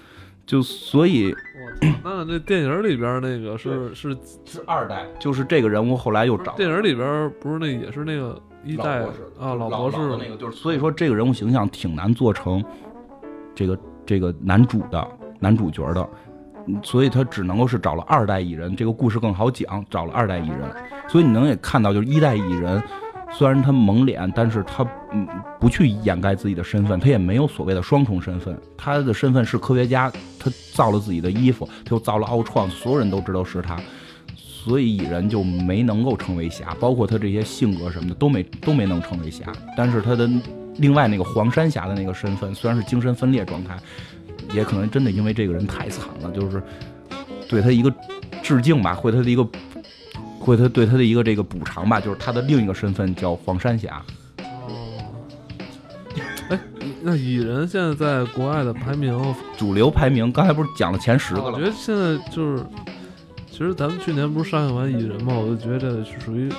[0.46, 1.34] 就所以。
[2.04, 9.02] 那那电影里边那个是是是二代，就是这个人物后来又找电影里边不是那也是那个一代
[9.38, 12.62] 啊老博士那个就是所以说这个人物形象挺难做成
[13.54, 15.08] 这个这个男主的
[15.38, 16.08] 男主角的，
[16.82, 20.60] 所以他只能够是找了二代蚁人，这个故事更好讲，找了二代蚁人，
[21.08, 22.82] 所以你能也看到就是一代蚁人。
[23.32, 25.26] 虽然他蒙脸，但是他嗯
[25.58, 28.56] 不去掩盖自己的身份，他也没有所谓的双重身份。
[28.76, 33.78] 他的身份是科学家，他造了自己的衣服，他又造了奥创，所有人都知道是他，
[34.36, 39.46] 所以蚁人就没能够成为侠，包括他这些性格什么的都没都没能成为侠。
[39.76, 40.28] 但是他的
[40.76, 43.76] 另外那个黄山侠的那个身份，虽然是精神分裂状态，
[44.52, 46.62] 也可能真的因为这个人太惨了，就是
[47.48, 47.92] 对他一个
[48.42, 49.46] 致敬吧，会他的一个，
[50.40, 54.02] 会他对他的一个这个补偿吧，就是他的另一个身份叫黄山侠。
[54.38, 55.04] 哦，
[56.48, 56.58] 哎，
[57.02, 61.52] 那蚁人现在在国外的排名，主流排名，刚才不是讲了前十个了？
[61.52, 62.64] 我觉得现在就是。
[63.52, 66.50] 其实咱们去年不是上映完《蚁人》嘛，我就觉得这是属于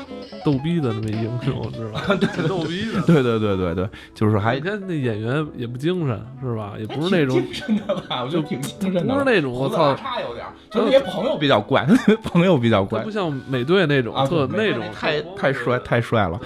[0.43, 2.03] 逗逼的那么英雄，知道吧？
[2.19, 3.01] 对，逗逼的。
[3.01, 6.73] 对对对对对，就是还你看那演员也不精神，是吧？
[6.79, 8.23] 也不是那种精神的吧？
[8.23, 9.13] 我就挺精神的。
[9.13, 10.45] 不是那种我操，差有点。
[10.69, 11.85] 就那些朋友比较怪，
[12.23, 16.39] 朋友比较怪，不像美队那种特那种太太帅太帅了。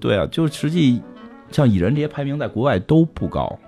[0.00, 1.02] 对啊，就实际
[1.50, 3.58] 像《蚁人》这些排名在国外都不高。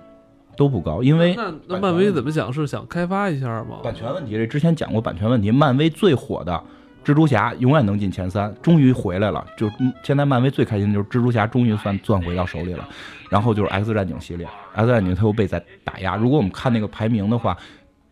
[0.55, 2.51] 都不高，因为那那漫威怎么想？
[2.51, 3.77] 是想开发一下吗？
[3.83, 5.51] 版权问题，这之前讲过版权问题。
[5.51, 6.63] 漫威最火的
[7.07, 9.47] 蜘蛛侠永远能进前三，终于回来了。
[9.55, 9.71] 就
[10.03, 12.85] 现在漫威最开心的就是蜘蛛侠终于算攥回到手里了。
[13.29, 14.45] 然后就是 X 战警系列
[14.75, 16.17] ，X 战警它又被在打压。
[16.17, 17.57] 如果我们看那个排名的话，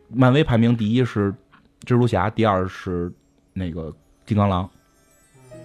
[0.07, 1.29] 漫威排名第一是
[1.81, 3.11] 蜘蛛侠，第二是
[3.51, 3.93] 那个
[4.25, 4.69] 金刚狼。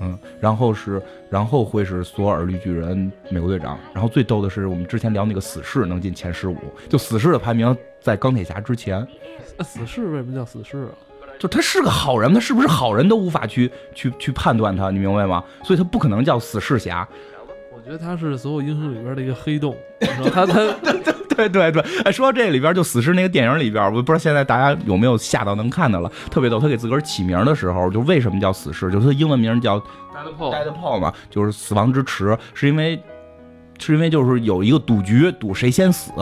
[0.00, 1.00] 嗯，然后是，
[1.30, 6.56] 然后会是索尔、绿巨人、美国队长，然后最逗的是，我们之前聊那个死侍能进前十五，
[6.88, 9.06] 就死侍的排名在钢铁侠之前。
[9.60, 10.90] 死侍为什么叫死侍啊？
[11.40, 15.42] 就他是个好人，他是不是好人都无法去去去判断他，你明白吗？
[15.64, 17.08] 所以他不可能叫死侍侠。
[17.74, 19.74] 我觉得他是所有英雄里边的一个黑洞，
[20.32, 20.62] 他他。
[21.36, 26.60] 对对对，哎，说到这里边，就死侍那个电影里边，我不知道现在大家有没有吓到能看的了，特别逗。
[26.60, 28.90] 他给自个儿起名的时候，就为什么叫死侍？
[28.90, 29.80] 就是他英文名叫
[30.38, 33.02] Deadpool 嘛，就是死亡之池，是因为
[33.78, 36.12] 是因为就是有一个赌局，赌谁先死。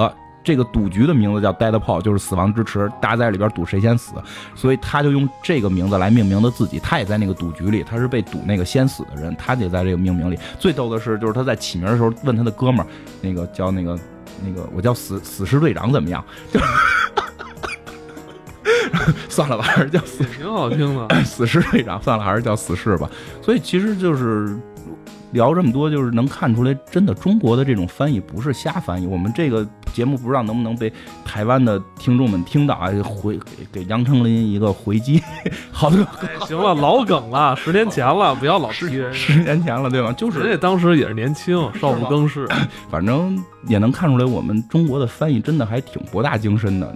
[0.49, 4.15] 这个赌局的名字叫 Deadpool，就是死亡之池，大家在里边赌谁先死，
[4.55, 6.79] 所以他就用这个名字来命名的自己。
[6.79, 10.39] 他也在那个赌局里，他是被赌那个先死的人，他也在这个命名里。
[10.59, 12.87] 最逗的是，就是他在起名的时候问他的哥们儿，
[13.21, 13.99] 那个叫那个。
[14.41, 16.25] 那个我叫死死侍队长怎么样？
[16.53, 16.61] 就
[19.29, 21.09] 算了吧，还是叫死挺好听的。
[21.25, 23.11] 死侍队长算了，还是叫死侍吧。
[23.43, 24.57] 所以其实就是
[25.33, 29.07] 聊这么多，就是能看出来，真的中国的这种翻译不是瞎翻译。
[29.07, 29.67] 我们这个。
[29.95, 30.93] 节目不知道能不能被
[31.25, 32.89] 台湾的听众们听到啊？
[33.03, 35.21] 回给给杨丞琳一个回击，
[35.73, 35.97] 好的，
[36.47, 39.13] 行了，老梗了，十年前了，不要老提人。
[39.13, 40.13] 十年前了，对吧？
[40.17, 42.47] 就是人家当时也是年轻，少不更事，
[42.91, 46.95] 反正也能看出来，我们中国的翻译真的还挺博大精深的。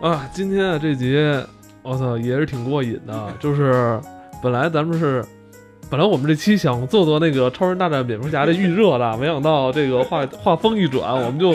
[0.00, 1.18] 啊，今天啊这集，
[1.82, 3.34] 我操，也是挺过瘾的。
[3.40, 4.00] 就是
[4.40, 5.22] 本来咱们是。
[5.90, 11.54] 本来我们这期想做做那个超人大战蝙蝠侠的预热的，没想到这个画画风一转，我们就。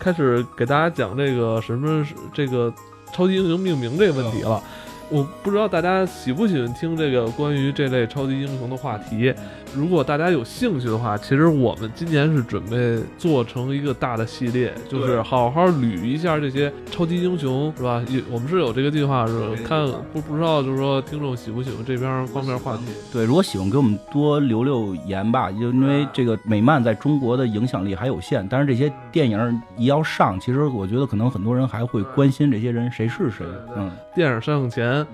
[0.00, 2.72] 开始给大家讲这个什么这个
[3.12, 4.62] 超级英雄命名这个问题了。
[5.08, 9.34] 我不知道大家喜不喜欢听这个关于这类超级英雄的话题。
[9.74, 18.02] 如果大家有兴趣的话，其实我们今年是准备做成一个大的系列，就是好好捋一下这些超级英雄，是吧？
[18.08, 22.84] 有我们是有这个计划，是看不不知道，就是说听众喜不喜欢这边方面话题？
[23.12, 25.50] 对，如果喜欢，给我们多留留言吧。
[25.50, 33.46] 因为这个美漫在中国的影响力还有限，但是这些电影一要上，其实我觉得可能很多人还会关心这些人谁是谁。
[33.76, 35.06] 嗯，电影上映前。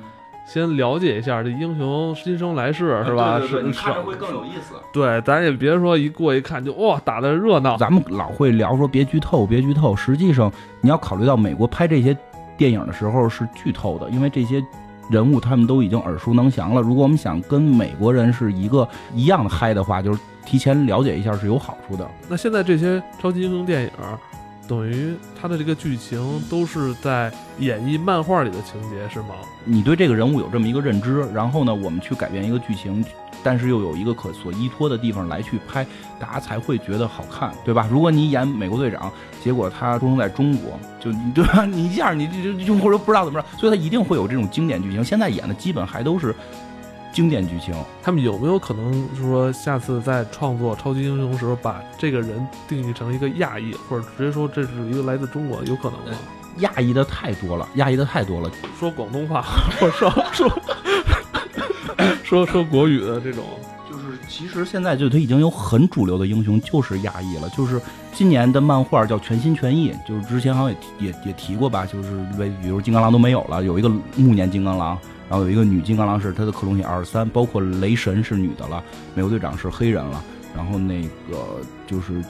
[0.47, 3.41] 先了解一下这英雄今生来世是吧？
[3.41, 4.75] 是你看着会更有意思。
[4.93, 7.77] 对，咱也别说一过一看就哇打的热闹。
[7.77, 9.97] 咱们老会聊说别剧透，别剧透。
[9.97, 12.17] 实际上你要考虑到美国拍这些
[12.57, 14.63] 电影的时候是剧透的，因为这些
[15.11, 16.83] 人物他们都已经耳熟能详了。
[16.83, 22.07] 如果我们想跟美国人是一个一样的嗨的话，就是提前了解一下是有好处的。
[22.29, 23.91] 那现在这些超级英雄电影。
[24.67, 29.35] 等于他的这个剧情都是在演绎漫画里的情节，是吗？
[29.65, 33.05] 你对这个人物有这么一个认知，然后呢，我们去改变一个剧情，
[33.43, 35.87] 但是又有一个可所依托的地方来去拍，
[36.19, 37.87] 大家才会觉得好看，对吧？
[37.91, 39.13] 如果你演美国队长，
[39.43, 41.67] 结果他出生在中国，就对吧？
[41.67, 45.05] 你一下你就就或者不知道怎么着，所以他一定会有这种经典剧情。
[45.05, 46.35] 现在演的基本还都是。
[47.15, 56.19] 经典剧情，他们有没有可能就是说，下次在创作超级英雄的时候，把这个人定义成一个亚裔，或者直接说这是一个来自中国，有可能吗？
[56.59, 59.43] 亚裔的太多了，亚裔的太多了，说广东话
[59.79, 60.49] 或者说说
[62.25, 63.45] 说 说国语的这种，
[63.89, 67.81] 就是其实现在就他已经有很主流的英雄就是亚裔了，就是
[68.13, 74.99] 今年的漫画叫全心全意，就是之前好像也也也提过吧，就是为比如金刚狼都没有了，有一个暮年金刚狼。
[75.29, 78.83] 然后有一个女金刚狼是她的克隆体二十三，包括雷神是女的了，
[79.15, 80.23] 美国队长是黑人了，
[80.55, 82.23] 然后那个就是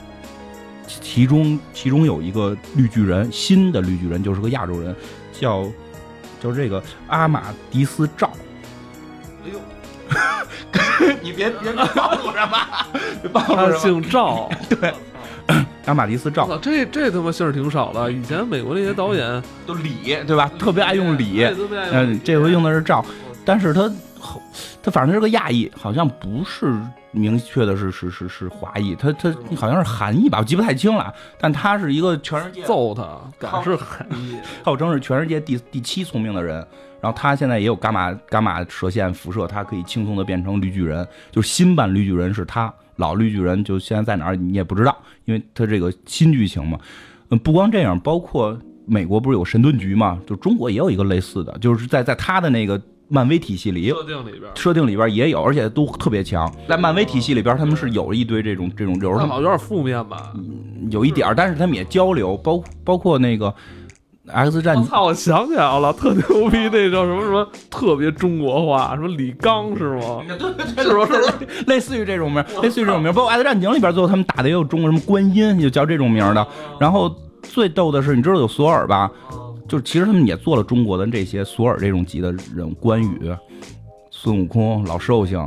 [0.87, 4.95] 其中其中有一个绿巨人，新的绿巨人就是个亚洲人，
[5.33, 5.65] 叫
[6.41, 8.31] 叫这个阿马迪斯赵。
[9.43, 9.59] 哎呦，
[11.21, 12.57] 你别别暴露什么，
[13.33, 13.71] 暴露什么？
[13.71, 14.93] 他姓赵， 对。
[15.85, 18.11] 阿玛迪斯赵，这这他妈姓儿挺少的。
[18.11, 20.49] 以前美国那些导演都李，对吧？
[20.57, 21.43] 特别爱用李，
[21.91, 23.05] 嗯，这回用的是赵，
[23.45, 23.91] 但是他
[24.81, 26.73] 他反正是个亚裔，好像不是
[27.11, 31.13] 明确的是是是是华裔，他他好像是韩裔吧，我记不太清了。
[31.39, 36.55] 但他是一个全世界揍他，敢是 韩裔，号称是全世界第第七聪明的人。
[36.99, 42.73] 然后他现在也有伽马伽马射线辐射，他可以轻松的变成绿巨人，就是新版绿巨人是他。
[42.97, 46.79] 老绿巨人就现在在哪儿你也不知道，因为他这个新剧情嘛。
[47.29, 50.19] 嗯，不光这样，包括美国不是有神盾局嘛？
[50.27, 56.51] 就中国也有一个类似的，就是在在他的那个漫威体系里，设定里边，设定里边也有，而且都特别强。
[56.67, 60.33] 在漫威体系里边，他们是有一堆这种这种，有时候有点负面吧，
[60.91, 63.53] 有一点但是他们也交流，包包括那个。
[64.27, 65.03] X 战警，操！
[65.05, 70.23] 我想起来了，特牛逼，那叫什么什么特别中国话，什么李刚是吗？
[70.77, 71.13] 是不是
[71.67, 72.43] 类似于这种名？
[72.61, 76.45] 类似于这种名， 包括 X 战警里边最后他们打的也有中国什么观音，就叫这种名的。
[76.79, 77.13] 然后
[77.43, 79.09] 最逗的是，你知道有索尔吧？
[79.67, 83.35] 就其实他们也做了中国的这些索尔这种级的人，关羽、
[84.11, 85.39] 孙悟空、老寿星，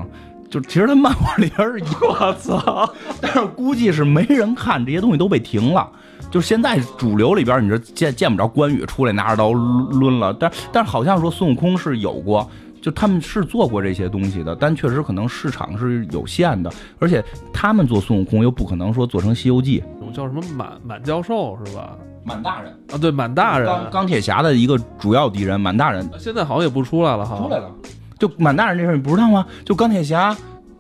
[0.50, 2.88] 就其实他漫画里边是 我操，
[3.20, 5.88] 但是估计是没人看，这些东西都被停了。
[6.30, 12.48] 就现在主流里边，你这见见不着关羽出来拿着刀抡了，但但是好像说孙悟空是有过，
[12.80, 19.82] 就他们是做过这些东西的，但确实可能市场是有限的，而且他们做孙悟空又不可能说做成《西游记》，
[20.14, 21.96] 叫什么满满教授是吧？
[22.24, 22.72] 满大人。
[22.92, 26.08] 啊，对，满大人，钢钢铁侠的一个主要敌人，满大人。
[26.18, 27.70] 现在好像也不出来了哈，出来了，
[28.18, 29.46] 就满大人这事你不知道吗？
[29.64, 30.36] 就钢铁侠。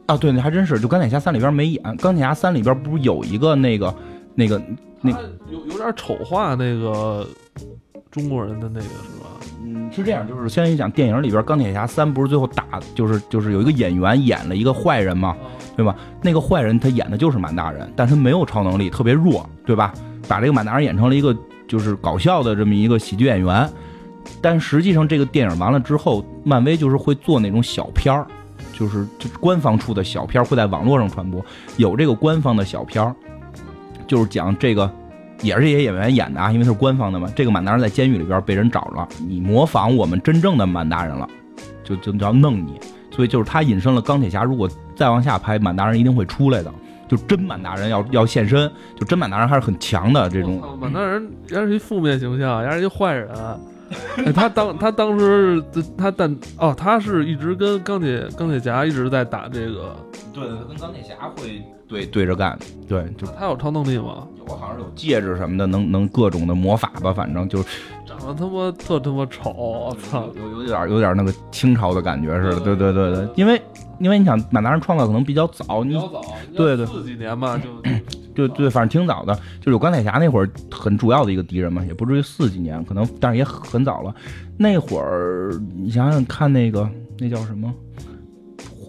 [0.06, 3.94] 啊，对，那还真是，就钢铁侠三里边没演，钢铁侠三里边不是有一个那个
[4.38, 4.62] 那个。
[5.00, 5.12] 那
[5.48, 7.24] 有有点丑化那个
[8.10, 9.26] 中国人的那个是吧？
[9.64, 15.36] 嗯，是这样，就是先讲电影里边钢铁侠三不是最后打，就是就是有一个演员演了一个坏人嘛，
[15.76, 15.94] 对吧？
[16.20, 19.94] 那个坏人他演的就是满大人，但他没有超能力，特别弱，对吧？
[20.26, 21.32] 把这个满大人演成了一个
[21.68, 23.70] 就是搞笑的这么一个喜剧演员，
[24.42, 28.26] 但实际上这个电影完了之后，漫威就是会做那种小片儿，
[28.72, 31.40] 就是就是官方出的小片会在网络上传播，
[31.76, 33.14] 有这个官方的小片儿。
[34.08, 34.90] 就是讲这个，
[35.42, 37.30] 也是这些演员演的啊，因为他是官方的嘛。
[37.36, 41.28] 这个满大人在监狱里边被人找了，你模仿我们真正的满大人了，
[41.84, 42.80] 就就要弄你。
[43.12, 46.72] 所以就是他引申了钢铁侠，如果再往下拍，满大人一定会出来的，
[47.08, 50.62] 就真满大人要要现身，就真满大人还是很强的这种。
[50.80, 53.28] 满大人也是一负面形象，也是一坏人。
[54.34, 55.62] 他当他当时
[55.96, 59.96] 他但哦，他是一直跟钢铁钢铁侠一直在打这个，
[60.32, 61.62] 对，跟钢铁侠会。
[61.88, 64.28] 对对着干，对，就他有超能力吗？
[64.46, 67.62] 有，好像有戒指什么的，能能各种的魔法吧，反正就
[68.06, 73.60] 长得他妈特他妈丑，我操，有有点有点那个清朝的感觉似的，对对对对，因为
[73.98, 76.22] 因为你想满大人创造可能比较早，比较早，
[76.54, 77.70] 对对，四几年吧，就
[78.34, 84.14] 对对，反正挺早的，就有钢铁侠那会儿很主要的一个敌人嘛，也不至于四几年，可能但是也很早了，
[84.56, 87.72] 那会儿你想想看那个那叫什么？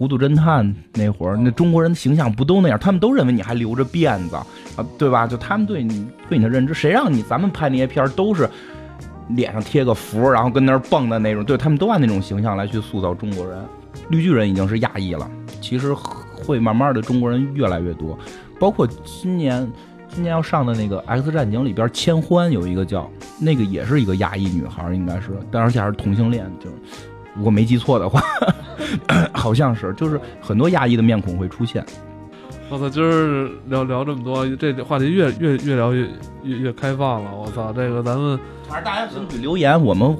[0.00, 2.78] 糊涂侦探那会儿，那中国人的形象不都那样？
[2.78, 4.46] 他们都认为你还留着辫子啊，
[4.96, 5.26] 对吧？
[5.26, 8.48] 就他们对你对你的认知，谁让你咱们拍那些片儿都是
[9.28, 13.62] 脸上贴个符，然后跟那儿蹦的那种，对他们都按那种形象来去塑造中国人。
[14.08, 15.30] 绿巨人已经是亚裔了，
[15.60, 18.18] 其实会慢慢的中国人越来越多，
[18.58, 19.70] 包括今年
[20.08, 23.06] 今年要上的那个 X 战警里边，千欢有一个叫
[23.38, 26.70] 那个也是一个亚裔女孩，应该是，但而且还是同性恋，就
[27.34, 28.22] 如果没记错的话。
[29.32, 31.84] 好像是，就是很多亚裔的面孔会出现。
[32.68, 36.08] 我操，今儿聊聊这么多，这话题越越越聊越
[36.42, 37.30] 越越开放了。
[37.36, 38.36] 我操，这个咱们
[38.68, 40.16] 反正大家争取留言，我们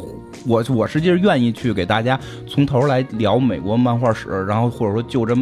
[0.46, 5.36] 我我实际是愿意去给大家从头来聊美国漫画史，然后或者说就着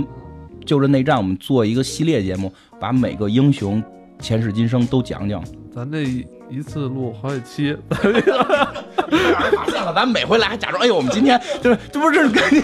[0.64, 2.50] 就着内战，我们做一个系列节目，
[2.80, 3.82] 把每个英雄
[4.20, 5.44] 前世今生都讲讲。
[5.74, 12.62] 咱这一次录好几期，让人发现了，咱每回来还假装，哎呦，我们今天就是这不是跟你。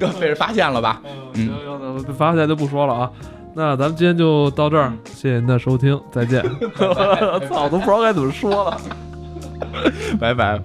[0.00, 1.00] 又被人发现了吧？
[1.34, 3.10] 嗯，行行，被发现就不说了啊。
[3.54, 6.42] 那咱们今天就到这儿，谢谢您的收听，再见。
[7.48, 8.80] 操，都不知道该怎么说了，
[10.20, 10.60] 拜拜。